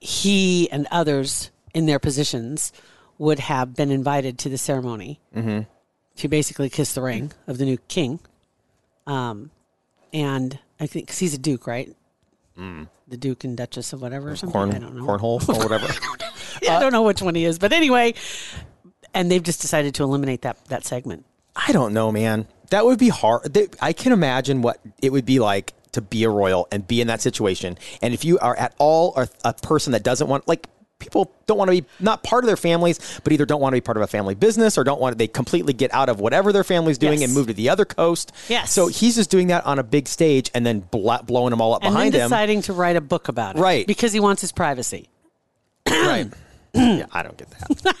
he 0.00 0.70
and 0.70 0.86
others 0.90 1.50
in 1.72 1.86
their 1.86 1.98
positions 1.98 2.72
would 3.20 3.38
have 3.38 3.76
been 3.76 3.90
invited 3.90 4.38
to 4.38 4.48
the 4.48 4.56
ceremony 4.56 5.20
to 6.16 6.26
basically 6.26 6.70
kiss 6.70 6.94
the 6.94 7.02
ring 7.02 7.30
of 7.46 7.58
the 7.58 7.66
new 7.66 7.76
king. 7.86 8.18
Um, 9.06 9.50
and 10.14 10.58
I 10.80 10.86
think 10.86 11.06
because 11.06 11.18
he's 11.18 11.34
a 11.34 11.38
duke, 11.38 11.66
right? 11.66 11.94
The 12.56 13.16
Duke 13.16 13.44
and 13.44 13.56
Duchess 13.56 13.92
of 13.92 14.00
whatever 14.00 14.30
or 14.30 14.36
something. 14.36 14.52
Corn, 14.52 14.74
I 14.74 14.78
don't 14.78 14.96
know. 14.96 15.04
cornhole 15.04 15.46
or 15.48 15.58
whatever. 15.68 15.86
Yeah, 16.62 16.76
I 16.76 16.80
don't 16.80 16.92
know 16.92 17.02
which 17.02 17.22
one 17.22 17.34
he 17.34 17.44
is, 17.44 17.58
but 17.58 17.72
anyway, 17.72 18.14
and 19.14 19.30
they've 19.30 19.42
just 19.42 19.60
decided 19.60 19.94
to 19.96 20.02
eliminate 20.02 20.42
that 20.42 20.62
that 20.66 20.84
segment. 20.84 21.24
I 21.56 21.72
don't 21.72 21.92
know, 21.94 22.10
man. 22.12 22.46
That 22.70 22.84
would 22.84 22.98
be 22.98 23.08
hard. 23.08 23.56
I 23.80 23.92
can 23.92 24.12
imagine 24.12 24.60
what 24.62 24.78
it 25.00 25.10
would 25.10 25.24
be 25.24 25.40
like 25.40 25.72
to 25.92 26.00
be 26.00 26.24
a 26.24 26.30
royal 26.30 26.68
and 26.72 26.86
be 26.86 27.00
in 27.00 27.06
that 27.06 27.20
situation. 27.20 27.78
And 28.02 28.12
if 28.14 28.24
you 28.24 28.38
are 28.40 28.56
at 28.56 28.74
all 28.78 29.14
a, 29.16 29.28
a 29.44 29.52
person 29.54 29.92
that 29.92 30.02
doesn't 30.02 30.28
want, 30.28 30.46
like, 30.46 30.68
people 31.00 31.34
don't 31.46 31.58
want 31.58 31.68
to 31.72 31.82
be 31.82 31.88
not 31.98 32.22
part 32.22 32.44
of 32.44 32.46
their 32.46 32.56
families, 32.56 33.20
but 33.24 33.32
either 33.32 33.44
don't 33.44 33.60
want 33.60 33.72
to 33.72 33.76
be 33.76 33.80
part 33.80 33.96
of 33.96 34.02
a 34.02 34.06
family 34.06 34.36
business 34.36 34.78
or 34.78 34.84
don't 34.84 35.00
want 35.00 35.12
to, 35.14 35.18
they 35.18 35.26
completely 35.26 35.72
get 35.72 35.92
out 35.92 36.08
of 36.08 36.20
whatever 36.20 36.52
their 36.52 36.62
family's 36.62 36.98
doing 36.98 37.20
Yes. 37.20 37.28
and 37.30 37.34
move 37.34 37.48
to 37.48 37.54
the 37.54 37.68
other 37.70 37.84
coast. 37.84 38.30
Yes. 38.48 38.72
So 38.72 38.86
he's 38.86 39.16
just 39.16 39.30
doing 39.30 39.48
that 39.48 39.66
on 39.66 39.78
a 39.80 39.82
big 39.82 40.06
stage 40.06 40.50
and 40.54 40.64
then 40.64 40.80
bla- 40.80 41.22
blowing 41.24 41.50
them 41.50 41.60
all 41.60 41.74
up 41.74 41.82
And 41.82 41.92
behind 41.92 42.14
then 42.14 42.20
him. 42.22 42.28
deciding 42.28 42.62
to 42.62 42.72
write 42.72 42.94
a 42.96 43.00
book 43.00 43.26
about 43.28 43.56
it, 43.56 43.60
Right. 43.60 43.86
Because 43.86 44.12
he 44.12 44.20
wants 44.20 44.40
his 44.40 44.52
privacy. 44.52 45.08
right. 45.88 46.28
yeah, 46.74 47.06
I 47.12 47.22
don't 47.24 47.36
get 47.36 47.50
that. 47.50 47.96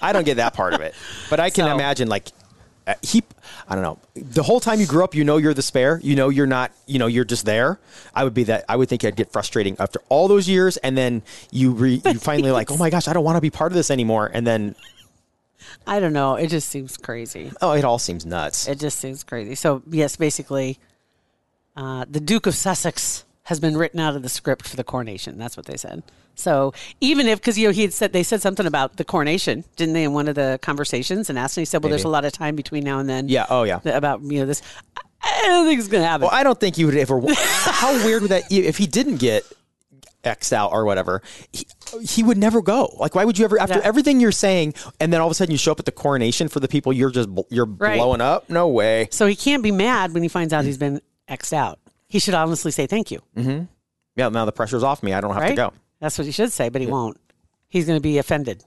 I 0.00 0.12
don't 0.14 0.24
get 0.24 0.38
that 0.38 0.54
part 0.54 0.72
of 0.72 0.80
it. 0.80 0.94
But 1.28 1.40
I 1.40 1.50
can 1.50 1.66
So- 1.66 1.74
imagine 1.74 2.08
like 2.08 2.28
he 3.02 3.22
I 3.68 3.74
don't 3.74 3.82
know. 3.82 3.98
The 4.14 4.42
whole 4.42 4.60
time 4.60 4.80
you 4.80 4.86
grew 4.86 5.04
up, 5.04 5.14
you 5.14 5.24
know 5.24 5.36
you're 5.36 5.54
the 5.54 5.62
spare. 5.62 6.00
You 6.02 6.16
know 6.16 6.28
you're 6.28 6.46
not, 6.46 6.72
you 6.86 6.98
know, 6.98 7.06
you're 7.06 7.24
just 7.24 7.44
there. 7.44 7.78
I 8.14 8.24
would 8.24 8.34
be 8.34 8.44
that 8.44 8.64
I 8.68 8.76
would 8.76 8.88
think 8.88 9.04
I'd 9.04 9.16
get 9.16 9.32
frustrating 9.32 9.76
after 9.78 10.00
all 10.08 10.28
those 10.28 10.48
years 10.48 10.76
and 10.78 10.96
then 10.96 11.22
you 11.50 11.72
re, 11.72 12.00
you 12.04 12.14
finally 12.14 12.50
like, 12.50 12.70
"Oh 12.70 12.76
my 12.76 12.90
gosh, 12.90 13.08
I 13.08 13.12
don't 13.12 13.24
want 13.24 13.36
to 13.36 13.40
be 13.40 13.50
part 13.50 13.72
of 13.72 13.76
this 13.76 13.90
anymore." 13.90 14.30
And 14.32 14.46
then 14.46 14.74
I 15.86 16.00
don't 16.00 16.12
know. 16.12 16.36
It 16.36 16.48
just 16.48 16.68
seems 16.68 16.96
crazy. 16.96 17.52
oh, 17.60 17.72
it 17.72 17.84
all 17.84 17.98
seems 17.98 18.24
nuts. 18.24 18.68
It 18.68 18.78
just 18.78 18.98
seems 18.98 19.24
crazy. 19.24 19.54
So 19.54 19.82
yes, 19.90 20.16
basically, 20.16 20.78
uh, 21.76 22.04
the 22.08 22.20
Duke 22.20 22.46
of 22.46 22.54
Sussex 22.54 23.24
has 23.48 23.58
been 23.60 23.76
written 23.76 23.98
out 23.98 24.14
of 24.14 24.22
the 24.22 24.28
script 24.28 24.68
for 24.68 24.76
the 24.76 24.84
coronation. 24.84 25.38
That's 25.38 25.56
what 25.56 25.64
they 25.66 25.76
said. 25.78 26.02
So 26.34 26.72
even 27.00 27.26
if, 27.26 27.40
because 27.40 27.58
you 27.58 27.66
know, 27.68 27.72
he 27.72 27.80
had 27.82 27.92
said 27.94 28.12
they 28.12 28.22
said 28.22 28.42
something 28.42 28.66
about 28.66 28.96
the 28.98 29.04
coronation, 29.04 29.64
didn't 29.76 29.94
they, 29.94 30.04
in 30.04 30.12
one 30.12 30.28
of 30.28 30.34
the 30.34 30.58
conversations? 30.62 31.30
And 31.30 31.38
asked, 31.38 31.56
and 31.56 31.62
he 31.62 31.64
said, 31.64 31.82
"Well, 31.82 31.90
there's 31.90 32.04
a 32.04 32.08
lot 32.08 32.24
of 32.24 32.32
time 32.32 32.54
between 32.56 32.84
now 32.84 32.98
and 32.98 33.08
then." 33.08 33.28
Yeah, 33.28 33.46
oh, 33.48 33.62
yeah. 33.64 33.80
About 33.86 34.22
you 34.22 34.40
know 34.40 34.46
this. 34.46 34.62
I- 35.22 35.42
don't 35.46 35.66
think 35.66 35.80
it's 35.80 35.88
gonna 35.88 36.04
happen. 36.04 36.26
Well, 36.26 36.30
I 36.34 36.42
don't 36.44 36.60
think 36.60 36.78
you 36.78 36.86
would 36.86 36.96
ever. 36.96 37.20
how 37.34 37.92
weird 38.04 38.22
would 38.22 38.30
that? 38.30 38.44
If 38.52 38.76
he 38.78 38.86
didn't 38.86 39.16
get 39.16 39.44
X'd 40.24 40.52
out 40.52 40.70
or 40.72 40.84
whatever, 40.84 41.22
he, 41.52 41.66
he 42.02 42.22
would 42.22 42.38
never 42.38 42.60
go. 42.62 42.94
Like, 42.98 43.14
why 43.14 43.24
would 43.24 43.38
you 43.38 43.44
ever? 43.44 43.58
After 43.60 43.78
Yeah. 43.78 43.84
everything 43.84 44.20
you're 44.20 44.30
saying, 44.30 44.74
and 45.00 45.12
then 45.12 45.20
all 45.20 45.26
of 45.26 45.32
a 45.32 45.34
sudden 45.34 45.50
you 45.52 45.58
show 45.58 45.72
up 45.72 45.78
at 45.80 45.86
the 45.86 45.92
coronation 45.92 46.48
for 46.48 46.60
the 46.60 46.68
people 46.68 46.92
you're 46.92 47.10
just 47.10 47.28
you're 47.50 47.64
Right. 47.66 47.96
blowing 47.96 48.20
up? 48.20 48.48
No 48.50 48.68
way. 48.68 49.08
so 49.10 49.26
he 49.26 49.34
can't 49.34 49.62
be 49.62 49.72
mad 49.72 50.12
when 50.14 50.22
he 50.22 50.28
finds 50.28 50.52
out 50.52 50.64
he's 50.64 50.78
been 50.78 51.00
xed 51.28 51.52
out. 51.52 51.78
He 52.08 52.18
should 52.18 52.34
honestly 52.34 52.70
say 52.70 52.86
thank 52.86 53.10
you, 53.10 53.20
Mm-hmm. 53.36 53.64
Yeah, 54.16 54.30
now 54.30 54.44
the 54.44 54.52
pressure's 54.52 54.82
off 54.82 55.04
me. 55.04 55.12
I 55.12 55.20
don't 55.20 55.32
have 55.32 55.42
right? 55.42 55.50
to 55.50 55.54
go. 55.54 55.72
That's 56.00 56.18
what 56.18 56.24
he 56.26 56.32
should 56.32 56.52
say, 56.52 56.70
but 56.70 56.80
he 56.80 56.88
won't. 56.88 57.18
He's 57.68 57.86
going 57.86 57.98
to 57.98 58.02
be 58.02 58.18
offended. 58.18 58.64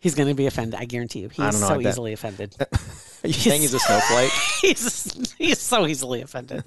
He's 0.00 0.16
going 0.16 0.28
to 0.28 0.34
be 0.34 0.46
offended. 0.46 0.80
I 0.80 0.86
guarantee 0.86 1.20
you. 1.20 1.28
He's 1.28 1.56
so 1.56 1.80
easily 1.80 2.14
offended. 2.14 2.56
Are 2.60 2.66
you 3.24 3.32
saying 3.32 3.60
he's 3.60 3.74
a 3.74 3.78
snowflake? 3.78 4.32
he's 4.60 5.34
he's 5.38 5.58
so 5.60 5.86
easily 5.86 6.22
offended. 6.22 6.64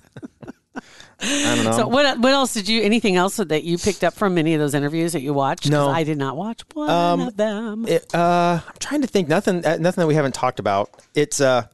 I 1.19 1.55
don't 1.55 1.65
know. 1.65 1.71
So 1.71 1.87
what 1.87 2.19
what 2.19 2.31
else 2.31 2.53
did 2.53 2.69
you 2.69 2.81
anything 2.83 3.15
else 3.15 3.37
that 3.37 3.63
you 3.63 3.77
picked 3.77 4.03
up 4.03 4.13
from 4.13 4.37
any 4.37 4.53
of 4.53 4.59
those 4.59 4.73
interviews 4.75 5.13
that 5.13 5.21
you 5.21 5.33
watched? 5.33 5.69
No. 5.69 5.89
I 5.89 6.03
did 6.03 6.17
not 6.17 6.37
watch 6.37 6.61
one 6.73 6.89
of 6.89 7.35
them. 7.35 7.85
It, 7.87 8.13
uh, 8.13 8.59
I'm 8.65 8.75
trying 8.79 9.01
to 9.01 9.07
think. 9.07 9.27
Nothing. 9.27 9.65
Uh, 9.65 9.77
nothing 9.77 10.01
that 10.03 10.07
we 10.07 10.15
haven't 10.15 10.35
talked 10.35 10.59
about. 10.59 10.89
It's 11.15 11.41
uh, 11.41 11.65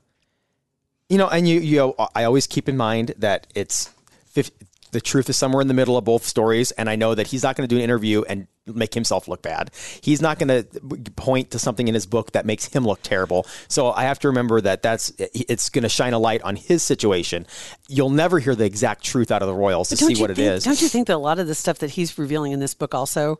you 1.09 1.17
know, 1.17 1.27
and 1.27 1.47
you 1.47 1.59
you. 1.59 1.95
I 2.15 2.23
always 2.23 2.47
keep 2.47 2.69
in 2.69 2.77
mind 2.77 3.15
that 3.17 3.47
it's 3.55 3.89
fif- 4.27 4.51
the 4.91 5.01
truth 5.01 5.29
is 5.29 5.37
somewhere 5.37 5.61
in 5.61 5.67
the 5.67 5.73
middle 5.73 5.97
of 5.97 6.05
both 6.05 6.23
stories, 6.23 6.71
and 6.71 6.89
I 6.89 6.95
know 6.95 7.13
that 7.15 7.27
he's 7.27 7.43
not 7.43 7.55
going 7.55 7.67
to 7.67 7.73
do 7.73 7.77
an 7.77 7.83
interview 7.83 8.23
and 8.23 8.47
make 8.65 8.93
himself 8.93 9.27
look 9.27 9.41
bad. 9.41 9.71
He's 10.01 10.21
not 10.21 10.37
going 10.37 10.49
to 10.49 11.11
point 11.15 11.51
to 11.51 11.59
something 11.59 11.87
in 11.87 11.93
his 11.95 12.05
book 12.05 12.33
that 12.33 12.45
makes 12.45 12.65
him 12.65 12.85
look 12.85 13.01
terrible. 13.01 13.47
So 13.67 13.91
I 13.91 14.03
have 14.03 14.19
to 14.19 14.27
remember 14.27 14.61
that 14.61 14.83
that's 14.83 15.11
it's 15.17 15.69
going 15.69 15.83
to 15.83 15.89
shine 15.89 16.13
a 16.13 16.19
light 16.19 16.41
on 16.43 16.55
his 16.55 16.83
situation. 16.83 17.47
You'll 17.87 18.11
never 18.11 18.39
hear 18.39 18.55
the 18.55 18.65
exact 18.65 19.03
truth 19.03 19.31
out 19.31 19.41
of 19.41 19.47
the 19.47 19.53
Royals 19.55 19.89
to 19.89 19.97
see 19.97 20.19
what 20.21 20.31
it 20.31 20.35
think- 20.35 20.53
is. 20.53 20.63
Don't 20.63 20.81
you 20.81 20.87
think 20.87 21.07
that 21.07 21.15
a 21.15 21.17
lot 21.17 21.39
of 21.39 21.47
the 21.47 21.55
stuff 21.55 21.79
that 21.79 21.91
he's 21.91 22.17
revealing 22.17 22.51
in 22.51 22.59
this 22.59 22.73
book 22.73 22.93
also, 22.93 23.39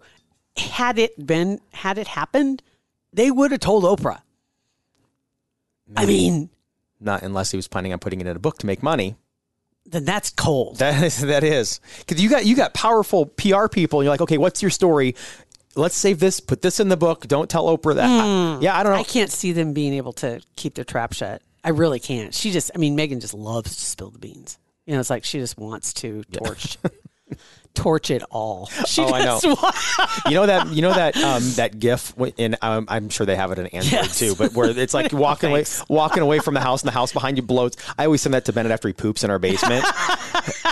had 0.57 0.97
it 0.97 1.25
been 1.25 1.59
had 1.73 1.97
it 1.97 2.07
happened, 2.07 2.63
they 3.13 3.29
would 3.31 3.51
have 3.51 3.59
told 3.59 3.83
Oprah. 3.83 4.21
I 5.95 6.05
mean, 6.05 6.49
Not 6.99 7.23
unless 7.23 7.51
he 7.51 7.57
was 7.57 7.67
planning 7.67 7.93
on 7.93 7.99
putting 7.99 8.19
it 8.21 8.27
in 8.27 8.35
a 8.35 8.39
book 8.39 8.57
to 8.59 8.65
make 8.65 8.83
money. 8.83 9.15
then 9.85 10.05
that's 10.05 10.29
cold. 10.29 10.77
That 10.77 11.01
is 11.03 11.21
that 11.21 11.43
is 11.43 11.79
because 11.99 12.21
you 12.21 12.29
got 12.29 12.45
you 12.45 12.55
got 12.55 12.73
powerful 12.73 13.25
PR 13.25 13.67
people. 13.67 13.99
And 13.99 14.05
you're 14.05 14.13
like, 14.13 14.21
okay, 14.21 14.37
what's 14.37 14.61
your 14.61 14.71
story? 14.71 15.15
Let's 15.75 15.95
save 15.95 16.19
this. 16.19 16.39
Put 16.39 16.61
this 16.61 16.79
in 16.79 16.89
the 16.89 16.97
book. 16.97 17.27
Don't 17.27 17.49
tell 17.49 17.65
Oprah 17.75 17.95
that. 17.95 18.09
I- 18.09 18.59
yeah, 18.61 18.77
I 18.77 18.83
don't 18.83 18.93
know. 18.93 18.99
I 18.99 19.03
can't 19.03 19.31
see 19.31 19.51
them 19.53 19.73
being 19.73 19.93
able 19.93 20.13
to 20.13 20.41
keep 20.55 20.73
their 20.75 20.83
trap 20.85 21.13
shut. 21.13 21.41
I 21.63 21.69
really 21.69 21.99
can't. 21.99 22.33
She 22.33 22.51
just, 22.51 22.71
I 22.73 22.77
mean, 22.77 22.97
Meghan 22.97 23.19
just 23.21 23.33
loves 23.33 23.75
to 23.75 23.85
spill 23.85 24.09
the 24.11 24.17
beans. 24.19 24.57
You 24.85 24.93
know, 24.93 24.99
it's 24.99 25.09
like 25.09 25.23
she 25.25 25.39
just 25.39 25.57
wants 25.57 25.93
to 25.95 26.23
torch, 26.31 26.77
torch 27.73 28.09
it 28.11 28.23
all. 28.31 28.69
She 28.87 29.01
Oh, 29.01 29.13
I 29.13 29.23
know. 29.23 29.39
you 30.27 30.33
know 30.35 30.45
that 30.47 30.67
you 30.69 30.81
know 30.81 30.93
that 30.93 31.15
um, 31.17 31.43
that 31.55 31.79
GIF, 31.79 32.13
and 32.37 32.57
um, 32.61 32.85
I'm 32.89 33.09
sure 33.09 33.25
they 33.25 33.35
have 33.35 33.51
it 33.51 33.59
in 33.59 33.67
Android 33.67 33.91
Yes. 33.91 34.19
too. 34.19 34.35
But 34.35 34.53
where 34.53 34.69
it's 34.69 34.93
like 34.93 35.11
walking 35.13 35.51
away, 35.51 35.65
walking 35.87 36.21
away 36.23 36.39
from 36.39 36.53
the 36.55 36.59
house, 36.61 36.81
and 36.81 36.87
the 36.87 36.93
house 36.93 37.11
behind 37.13 37.37
you 37.37 37.43
blows. 37.43 37.73
I 37.97 38.05
always 38.05 38.21
send 38.21 38.33
that 38.33 38.45
to 38.45 38.53
Bennett 38.53 38.71
after 38.71 38.87
he 38.87 38.93
poops 38.93 39.23
in 39.23 39.29
our 39.29 39.39
basement. 39.39 39.85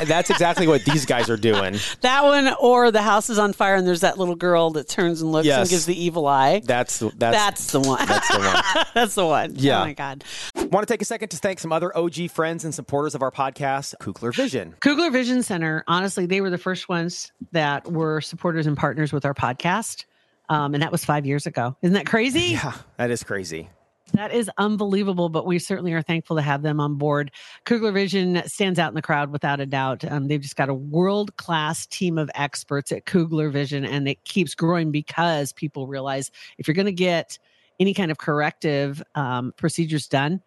That's 0.05 0.29
exactly 0.29 0.67
what 0.67 0.85
these 0.85 1.05
guys 1.05 1.29
are 1.29 1.37
doing. 1.37 1.77
that 2.01 2.23
one, 2.23 2.53
or 2.59 2.91
the 2.91 3.01
house 3.01 3.29
is 3.29 3.39
on 3.39 3.53
fire 3.53 3.75
and 3.75 3.87
there's 3.87 4.01
that 4.01 4.17
little 4.17 4.35
girl 4.35 4.71
that 4.71 4.87
turns 4.87 5.21
and 5.21 5.31
looks 5.31 5.45
Yes. 5.47 5.59
and 5.61 5.69
gives 5.69 5.85
the 5.85 5.99
evil 5.99 6.27
eye. 6.27 6.61
That's 6.63 6.99
the- 6.99 7.11
that's 7.17 7.35
That's 7.37 7.71
the 7.71 7.79
one. 7.79 8.05
that's 8.05 8.27
the 8.29 8.39
one. 8.39 8.85
That's 8.93 9.15
the 9.15 9.25
one. 9.25 9.53
Yeah. 9.55 9.81
Oh 9.81 9.85
my 9.85 9.93
God. 9.93 10.23
Want 10.55 10.87
to 10.87 10.91
take 10.93 11.01
a 11.01 11.05
second 11.05 11.29
to 11.29 11.37
thank 11.37 11.59
some 11.59 11.71
other 11.71 11.95
OG 11.97 12.29
friends 12.31 12.63
and 12.63 12.73
supporters 12.75 13.15
of 13.15 13.21
our 13.21 13.31
podcast, 13.31 13.95
Kugler 13.99 14.31
Vision. 14.31 14.75
Kugler 14.81 15.09
Vision 15.09 15.41
Center, 15.43 15.83
honestly, 15.87 16.25
they 16.25 16.41
were 16.41 16.49
the 16.49 16.57
first 16.57 16.86
ones 16.89 17.31
that 17.51 17.91
were 17.91 18.21
supporters 18.21 18.67
and 18.67 18.77
partners 18.77 19.13
with 19.13 19.25
our 19.25 19.33
podcast. 19.33 20.05
Um, 20.49 20.73
and 20.73 20.81
that 20.81 20.91
was 20.91 21.03
five 21.03 21.25
years 21.25 21.45
ago. 21.45 21.75
Isn't 21.81 21.93
that 21.93 22.05
crazy? 22.05 22.39
Yeah, 22.63 22.73
that 22.97 23.11
is 23.11 23.23
crazy. 23.23 23.69
That 24.13 24.31
is 24.31 24.49
unbelievable, 24.57 25.27
but 25.27 25.45
we 25.45 25.59
certainly 25.59 25.93
are 25.93 26.01
thankful 26.01 26.37
to 26.37 26.41
have 26.41 26.61
them 26.61 26.79
on 26.79 26.95
board. 26.95 27.31
Kugler 27.65 27.91
Vision 27.91 28.41
stands 28.45 28.79
out 28.79 28.89
in 28.89 28.95
the 28.95 29.01
crowd 29.01 29.31
without 29.31 29.59
a 29.59 29.65
doubt. 29.65 30.09
Um, 30.09 30.27
they've 30.27 30.41
just 30.41 30.55
got 30.55 30.69
a 30.69 30.73
world 30.73 31.35
class 31.35 31.85
team 31.85 32.17
of 32.17 32.31
experts 32.33 32.91
at 32.93 33.05
Kugler 33.05 33.49
Vision, 33.49 33.83
and 33.83 34.07
it 34.07 34.23
keeps 34.23 34.55
growing 34.55 34.91
because 34.91 35.51
people 35.51 35.87
realize 35.87 36.31
if 36.57 36.67
you're 36.67 36.75
going 36.75 36.85
to 36.85 36.91
get 36.93 37.37
any 37.79 37.93
kind 37.93 38.09
of 38.09 38.17
corrective 38.17 39.03
um, 39.15 39.53
procedures 39.57 40.07
done, 40.07 40.41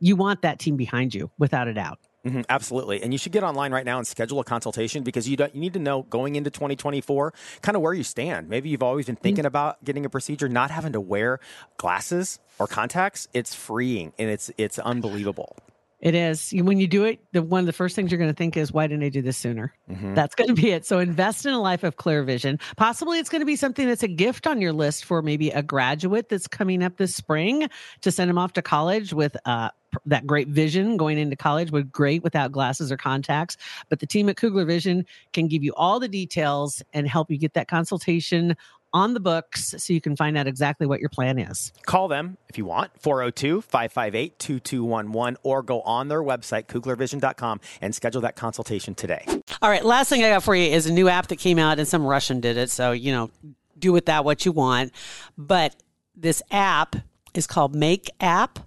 you 0.00 0.16
want 0.16 0.42
that 0.42 0.58
team 0.58 0.76
behind 0.76 1.14
you 1.14 1.30
without 1.38 1.68
a 1.68 1.74
doubt. 1.74 2.00
Mhm, 2.24 2.44
absolutely. 2.48 3.02
And 3.02 3.12
you 3.12 3.18
should 3.18 3.32
get 3.32 3.42
online 3.42 3.72
right 3.72 3.84
now 3.84 3.98
and 3.98 4.06
schedule 4.06 4.40
a 4.40 4.44
consultation 4.44 5.02
because 5.02 5.28
you, 5.28 5.36
don't, 5.36 5.54
you 5.54 5.60
need 5.60 5.74
to 5.74 5.78
know 5.78 6.02
going 6.04 6.36
into 6.36 6.50
2024 6.50 7.34
kind 7.62 7.76
of 7.76 7.82
where 7.82 7.92
you 7.92 8.02
stand. 8.02 8.48
Maybe 8.48 8.68
you've 8.70 8.82
always 8.82 9.06
been 9.06 9.16
thinking 9.16 9.44
about 9.44 9.82
getting 9.84 10.04
a 10.04 10.10
procedure, 10.10 10.48
not 10.48 10.70
having 10.70 10.92
to 10.92 11.00
wear 11.00 11.40
glasses 11.76 12.38
or 12.58 12.66
contacts. 12.66 13.28
It's 13.34 13.54
freeing 13.54 14.12
and 14.18 14.30
it's 14.30 14.50
it's 14.56 14.78
unbelievable. 14.78 15.56
It 16.04 16.14
is. 16.14 16.52
When 16.54 16.78
you 16.78 16.86
do 16.86 17.04
it, 17.04 17.20
the 17.32 17.42
one 17.42 17.60
of 17.60 17.66
the 17.66 17.72
first 17.72 17.96
things 17.96 18.10
you're 18.10 18.18
going 18.18 18.30
to 18.30 18.36
think 18.36 18.58
is, 18.58 18.70
why 18.70 18.86
didn't 18.86 19.04
I 19.04 19.08
do 19.08 19.22
this 19.22 19.38
sooner? 19.38 19.72
Mm-hmm. 19.90 20.12
That's 20.12 20.34
going 20.34 20.48
to 20.48 20.54
be 20.54 20.70
it. 20.70 20.84
So 20.84 20.98
invest 20.98 21.46
in 21.46 21.54
a 21.54 21.60
life 21.60 21.82
of 21.82 21.96
clear 21.96 22.22
vision. 22.22 22.58
Possibly 22.76 23.18
it's 23.18 23.30
going 23.30 23.40
to 23.40 23.46
be 23.46 23.56
something 23.56 23.88
that's 23.88 24.02
a 24.02 24.08
gift 24.08 24.46
on 24.46 24.60
your 24.60 24.74
list 24.74 25.06
for 25.06 25.22
maybe 25.22 25.48
a 25.48 25.62
graduate 25.62 26.28
that's 26.28 26.46
coming 26.46 26.82
up 26.82 26.98
this 26.98 27.16
spring 27.16 27.70
to 28.02 28.12
send 28.12 28.28
them 28.28 28.36
off 28.36 28.52
to 28.52 28.60
college 28.60 29.14
with 29.14 29.34
uh, 29.46 29.70
pr- 29.70 29.83
that 30.06 30.26
great 30.26 30.48
vision 30.48 30.96
going 30.96 31.18
into 31.18 31.36
college 31.36 31.70
would 31.70 31.92
great 31.92 32.22
without 32.22 32.52
glasses 32.52 32.90
or 32.90 32.96
contacts. 32.96 33.56
But 33.88 34.00
the 34.00 34.06
team 34.06 34.28
at 34.28 34.36
Kugler 34.36 34.64
Vision 34.64 35.06
can 35.32 35.48
give 35.48 35.62
you 35.62 35.72
all 35.76 36.00
the 36.00 36.08
details 36.08 36.82
and 36.92 37.08
help 37.08 37.30
you 37.30 37.38
get 37.38 37.54
that 37.54 37.68
consultation 37.68 38.56
on 38.94 39.12
the 39.12 39.20
books 39.20 39.74
so 39.76 39.92
you 39.92 40.00
can 40.00 40.14
find 40.16 40.38
out 40.38 40.46
exactly 40.46 40.86
what 40.86 41.00
your 41.00 41.08
plan 41.08 41.36
is. 41.38 41.72
Call 41.84 42.06
them 42.06 42.38
if 42.48 42.56
you 42.56 42.64
want, 42.64 42.92
402 43.00 43.60
558 43.62 44.38
2211, 44.38 45.36
or 45.42 45.62
go 45.62 45.82
on 45.82 46.06
their 46.06 46.22
website, 46.22 46.66
kuglervision.com, 46.66 47.60
and 47.80 47.92
schedule 47.92 48.20
that 48.20 48.36
consultation 48.36 48.94
today. 48.94 49.24
All 49.60 49.68
right, 49.68 49.84
last 49.84 50.08
thing 50.08 50.22
I 50.22 50.30
got 50.30 50.44
for 50.44 50.54
you 50.54 50.70
is 50.70 50.86
a 50.86 50.92
new 50.92 51.08
app 51.08 51.26
that 51.26 51.36
came 51.36 51.58
out 51.58 51.80
and 51.80 51.88
some 51.88 52.06
Russian 52.06 52.40
did 52.40 52.56
it. 52.56 52.70
So, 52.70 52.92
you 52.92 53.10
know, 53.10 53.30
do 53.76 53.92
with 53.92 54.06
that 54.06 54.24
what 54.24 54.46
you 54.46 54.52
want. 54.52 54.92
But 55.36 55.74
this 56.14 56.40
app 56.52 56.94
is 57.34 57.48
called 57.48 57.74
Make 57.74 58.10
App. 58.20 58.60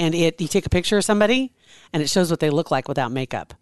And 0.00 0.14
it 0.14 0.40
you 0.40 0.48
take 0.48 0.64
a 0.66 0.70
picture 0.70 0.96
of 0.98 1.04
somebody 1.04 1.52
and 1.92 2.02
it 2.02 2.08
shows 2.08 2.30
what 2.30 2.40
they 2.40 2.50
look 2.50 2.70
like 2.70 2.88
without 2.88 3.12
makeup. 3.12 3.54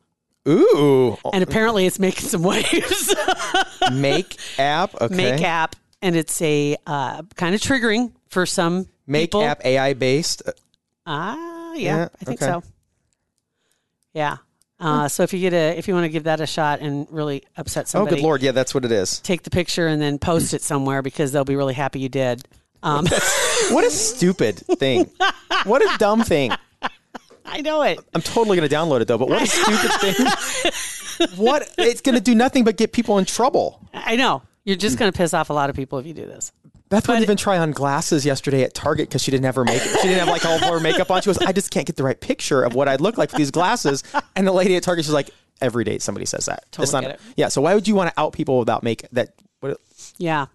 Ooh, 0.48 1.18
And 1.35 1.42
apparently 1.42 1.85
it's 1.85 1.98
making 1.98 2.27
some 2.29 2.42
waves. 2.42 3.14
make 3.92 4.38
app. 4.59 4.94
Okay. 5.01 5.14
Make 5.14 5.42
App. 5.42 5.77
And 6.01 6.14
it's 6.16 6.40
a 6.40 6.77
uh, 6.87 7.22
kind 7.35 7.55
of 7.55 7.61
triggering 7.61 8.12
for 8.29 8.46
some 8.46 8.87
Make 9.07 9.31
people. 9.33 9.42
app 9.42 9.64
AI 9.64 9.94
based. 9.94 10.42
Ah, 11.05 11.74
yeah, 11.74 11.81
Yeah, 11.96 12.09
I 12.20 12.24
think 12.24 12.40
okay. 12.40 12.53
so. 12.53 12.62
Yeah. 14.14 14.37
Uh, 14.81 15.09
so 15.09 15.24
if 15.24 15.33
you 15.33 15.40
get 15.40 15.53
a, 15.53 15.77
if 15.77 15.88
you 15.88 15.94
want 15.94 16.05
to 16.05 16.09
give 16.09 16.24
that 16.24 16.40
a 16.40 16.46
shot 16.46 16.79
and 16.81 17.07
really 17.11 17.42
upset 17.57 17.88
somebody, 17.88 18.14
Oh, 18.14 18.16
good 18.16 18.22
lord! 18.22 18.42
Yeah, 18.42 18.53
that's 18.53 18.72
what 18.74 18.85
it 18.85 18.92
is. 18.92 19.18
take 19.20 19.42
the 19.42 19.51
picture 19.51 19.88
and 19.88 20.01
then 20.01 20.18
post 20.20 20.55
it 20.55 20.62
somewhere 20.62 21.03
because 21.03 21.33
they'll 21.33 21.44
be 21.44 21.57
really 21.57 21.74
happy 21.74 21.98
you 21.98 22.09
did. 22.09 22.46
Um, 22.83 23.07
What 23.71 23.85
a 23.85 23.91
stupid 23.91 24.57
thing! 24.79 25.11
What 25.64 25.83
a 25.83 25.99
dumb 25.99 26.23
thing! 26.23 26.53
I 27.45 27.61
know 27.61 27.83
it. 27.83 27.99
I'm 28.14 28.23
totally 28.23 28.57
going 28.57 28.69
to 28.69 28.75
download 28.75 29.01
it 29.01 29.09
though. 29.09 29.19
But 29.19 29.29
what 29.29 29.43
a 29.43 29.47
stupid 29.49 29.91
thing! 30.01 31.29
What? 31.37 31.69
It's 31.79 32.01
going 32.01 32.14
to 32.14 32.21
do 32.21 32.35
nothing 32.35 32.64
but 32.64 32.77
get 32.77 32.93
people 32.93 33.19
in 33.19 33.25
trouble. 33.25 33.81
I 33.93 34.17
know. 34.17 34.43
You're 34.64 34.77
just 34.77 34.99
going 34.99 35.11
to 35.11 35.17
piss 35.17 35.33
off 35.35 35.51
a 35.51 35.53
lot 35.55 35.71
of 35.71 35.77
people 35.77 35.99
if 35.99 36.07
you 36.07 36.14
do 36.14 36.27
this. 36.27 36.53
Beth 36.91 37.07
wouldn't 37.09 37.23
even 37.23 37.37
try 37.37 37.59
on 37.59 37.71
glasses 37.73 38.25
yesterday 38.25 38.62
at 38.62 38.73
Target 38.75 39.09
because 39.09 39.23
she 39.23 39.31
didn't 39.31 39.45
have 39.45 39.57
her 39.57 39.64
makeup. 39.64 39.88
She 40.01 40.09
didn't 40.09 40.21
have 40.21 40.29
like 40.29 40.45
all 40.47 40.55
of 40.57 40.62
her 40.62 40.81
makeup 40.81 41.11
on. 41.11 41.21
She 41.21 41.27
goes, 41.27 41.38
I 41.38 41.53
just 41.53 41.71
can't 41.71 41.87
get 41.87 41.97
the 41.97 42.03
right 42.03 42.19
picture 42.19 42.62
of 42.62 42.75
what 42.75 42.88
I'd 42.88 43.01
look 43.03 43.19
like 43.19 43.31
with 43.31 43.38
these 43.38 43.51
glasses. 43.51 44.05
And 44.37 44.47
the 44.47 44.53
lady 44.53 44.77
at 44.77 44.83
Target, 44.83 45.05
she's 45.05 45.12
like, 45.12 45.31
every 45.61 45.85
day 45.85 45.99
somebody 45.99 46.25
says 46.25 46.47
that. 46.47 46.64
it's 46.79 46.93
not. 46.93 47.05
it. 47.05 47.21
Yeah. 47.37 47.49
So 47.49 47.61
why 47.61 47.75
would 47.75 47.87
you 47.88 47.95
want 47.95 48.14
to 48.14 48.19
out 48.21 48.33
people 48.33 48.59
without 48.59 48.83
make 48.83 49.07
that? 49.12 49.35
What, 49.61 49.79
Yeah. 50.17 50.47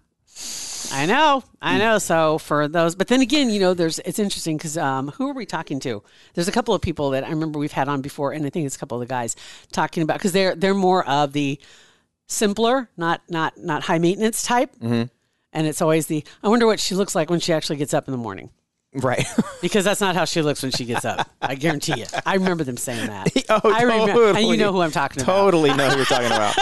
I 0.94 1.06
know. 1.06 1.42
I 1.60 1.78
know. 1.78 1.98
So 1.98 2.38
for 2.38 2.68
those, 2.68 2.94
but 2.94 3.08
then 3.08 3.20
again, 3.20 3.50
you 3.50 3.58
know, 3.58 3.74
there's, 3.74 3.98
it's 4.00 4.18
interesting 4.18 4.56
because 4.56 4.78
um, 4.78 5.08
who 5.08 5.28
are 5.28 5.34
we 5.34 5.44
talking 5.44 5.80
to? 5.80 6.02
There's 6.34 6.48
a 6.48 6.52
couple 6.52 6.72
of 6.72 6.80
people 6.80 7.10
that 7.10 7.24
I 7.24 7.30
remember 7.30 7.58
we've 7.58 7.72
had 7.72 7.88
on 7.88 8.00
before, 8.00 8.32
and 8.32 8.46
I 8.46 8.50
think 8.50 8.64
it's 8.64 8.76
a 8.76 8.78
couple 8.78 9.02
of 9.02 9.06
the 9.08 9.12
guys 9.12 9.34
talking 9.72 10.02
about, 10.02 10.18
because 10.18 10.32
they're, 10.32 10.54
they're 10.54 10.72
more 10.72 11.04
of 11.08 11.32
the 11.32 11.58
simpler, 12.28 12.88
not, 12.96 13.22
not, 13.28 13.58
not 13.58 13.82
high 13.82 13.98
maintenance 13.98 14.42
type. 14.42 14.74
Mm-hmm. 14.76 15.04
And 15.52 15.66
it's 15.66 15.82
always 15.82 16.06
the, 16.06 16.24
I 16.42 16.48
wonder 16.48 16.66
what 16.66 16.80
she 16.80 16.94
looks 16.94 17.14
like 17.14 17.28
when 17.28 17.40
she 17.40 17.52
actually 17.52 17.76
gets 17.76 17.92
up 17.92 18.08
in 18.08 18.12
the 18.12 18.18
morning. 18.18 18.50
Right. 18.94 19.26
Because 19.64 19.82
that's 19.86 20.00
not 20.02 20.14
how 20.14 20.26
she 20.26 20.42
looks 20.42 20.62
when 20.62 20.72
she 20.72 20.84
gets 20.84 21.06
up. 21.06 21.26
I 21.40 21.54
guarantee 21.54 22.00
you. 22.00 22.04
I 22.26 22.34
remember 22.34 22.64
them 22.64 22.76
saying 22.76 23.06
that. 23.06 23.28
oh, 23.48 23.60
I 23.72 23.82
remember, 23.84 24.28
and 24.32 24.46
you 24.46 24.58
know 24.58 24.72
who 24.72 24.82
I'm 24.82 24.90
talking 24.90 25.22
about. 25.22 25.32
Totally 25.34 25.72
know 25.72 25.88
who 25.88 25.96
you're 25.96 26.04
talking 26.04 26.26
about. 26.26 26.54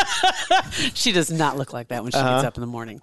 She 0.94 1.10
does 1.12 1.30
not 1.30 1.56
look 1.58 1.72
like 1.72 1.88
that 1.88 2.02
when 2.02 2.12
she 2.12 2.18
Uh-huh. 2.18 2.36
gets 2.36 2.44
up 2.46 2.56
in 2.56 2.60
the 2.60 2.66
morning. 2.68 3.00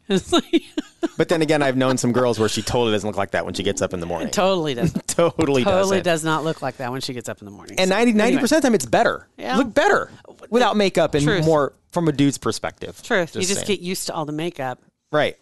But 1.17 1.27
then 1.29 1.41
again, 1.41 1.61
I've 1.61 1.75
known 1.75 1.97
some 1.97 2.13
girls 2.13 2.39
where 2.39 2.47
she 2.49 2.61
totally 2.61 2.91
doesn't 2.93 3.07
look 3.07 3.17
like 3.17 3.31
that 3.31 3.43
when 3.45 3.53
she 3.53 3.63
gets 3.63 3.81
up 3.81 3.93
in 3.93 3.99
the 3.99 4.05
morning. 4.05 4.29
totally 4.29 4.73
doesn't. 4.73 5.05
Totally, 5.07 5.63
Totally 5.65 5.97
doesn't. 5.97 6.03
does 6.03 6.23
not 6.23 6.43
look 6.45 6.61
like 6.61 6.77
that 6.77 6.91
when 6.91 7.01
she 7.01 7.13
gets 7.13 7.27
up 7.27 7.39
in 7.41 7.45
the 7.45 7.51
morning. 7.51 7.77
And 7.79 7.89
So, 7.89 7.95
90 7.95 8.19
anyway. 8.21 8.41
percent 8.41 8.57
of 8.59 8.61
the 8.63 8.67
time, 8.69 8.75
it's 8.75 8.85
better. 8.85 9.27
Yeah. 9.37 9.57
Look 9.57 9.73
better 9.73 10.09
without 10.49 10.77
makeup 10.77 11.13
and 11.15 11.23
Truth. 11.25 11.43
more 11.45 11.73
from 11.91 12.07
a 12.07 12.11
dude's 12.13 12.37
perspective. 12.37 13.01
Truth. 13.03 13.35
you 13.35 13.41
just 13.41 13.55
saying. 13.55 13.67
get 13.67 13.79
used 13.81 14.07
to 14.07 14.13
all 14.13 14.25
the 14.25 14.31
makeup. 14.31 14.79
right. 15.11 15.37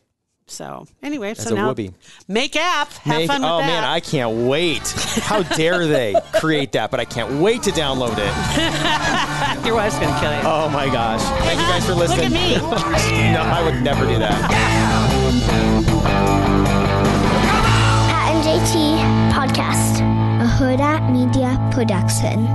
So 0.50 0.88
anyway, 1.04 1.34
so 1.34 1.52
a 1.52 1.56
now 1.56 1.68
whoopee. 1.68 1.92
make 2.30 2.56
app. 2.56 2.90
Have 2.94 3.18
Make- 3.18 3.28
fun 3.28 3.42
with 3.42 3.52
oh 3.52 3.58
that. 3.60 3.68
man, 3.68 3.84
I 3.84 4.00
can't 4.00 4.48
wait. 4.48 4.88
How 5.22 5.44
dare 5.44 5.86
they 5.88 6.16
create 6.36 6.72
that? 6.72 6.90
But 6.90 7.02
I 7.02 7.06
can't 7.06 7.42
wait 7.42 7.64
to 7.64 7.72
download 7.72 8.14
it. 8.18 8.34
Your 9.66 9.76
wife's 9.76 10.00
gonna 10.00 10.18
kill 10.22 10.32
you. 10.34 10.42
Oh 10.46 10.70
my 10.70 10.86
gosh. 10.86 11.22
Thank 11.44 11.60
you 11.60 11.66
guys 11.68 11.86
for 11.86 11.94
listening. 11.96 12.32
Look 12.32 12.80
at 12.80 13.12
me. 13.12 13.34
no, 13.34 13.42
I 13.42 13.62
would 13.64 13.82
never 13.84 14.06
do 14.06 14.18
that. 14.20 14.50
Pat 18.10 18.34
and 18.34 18.44
JT 18.44 18.74
Podcast, 19.34 20.00
a 20.42 20.48
Hurrdat 20.48 21.12
Media 21.12 21.58
Production. 21.74 22.46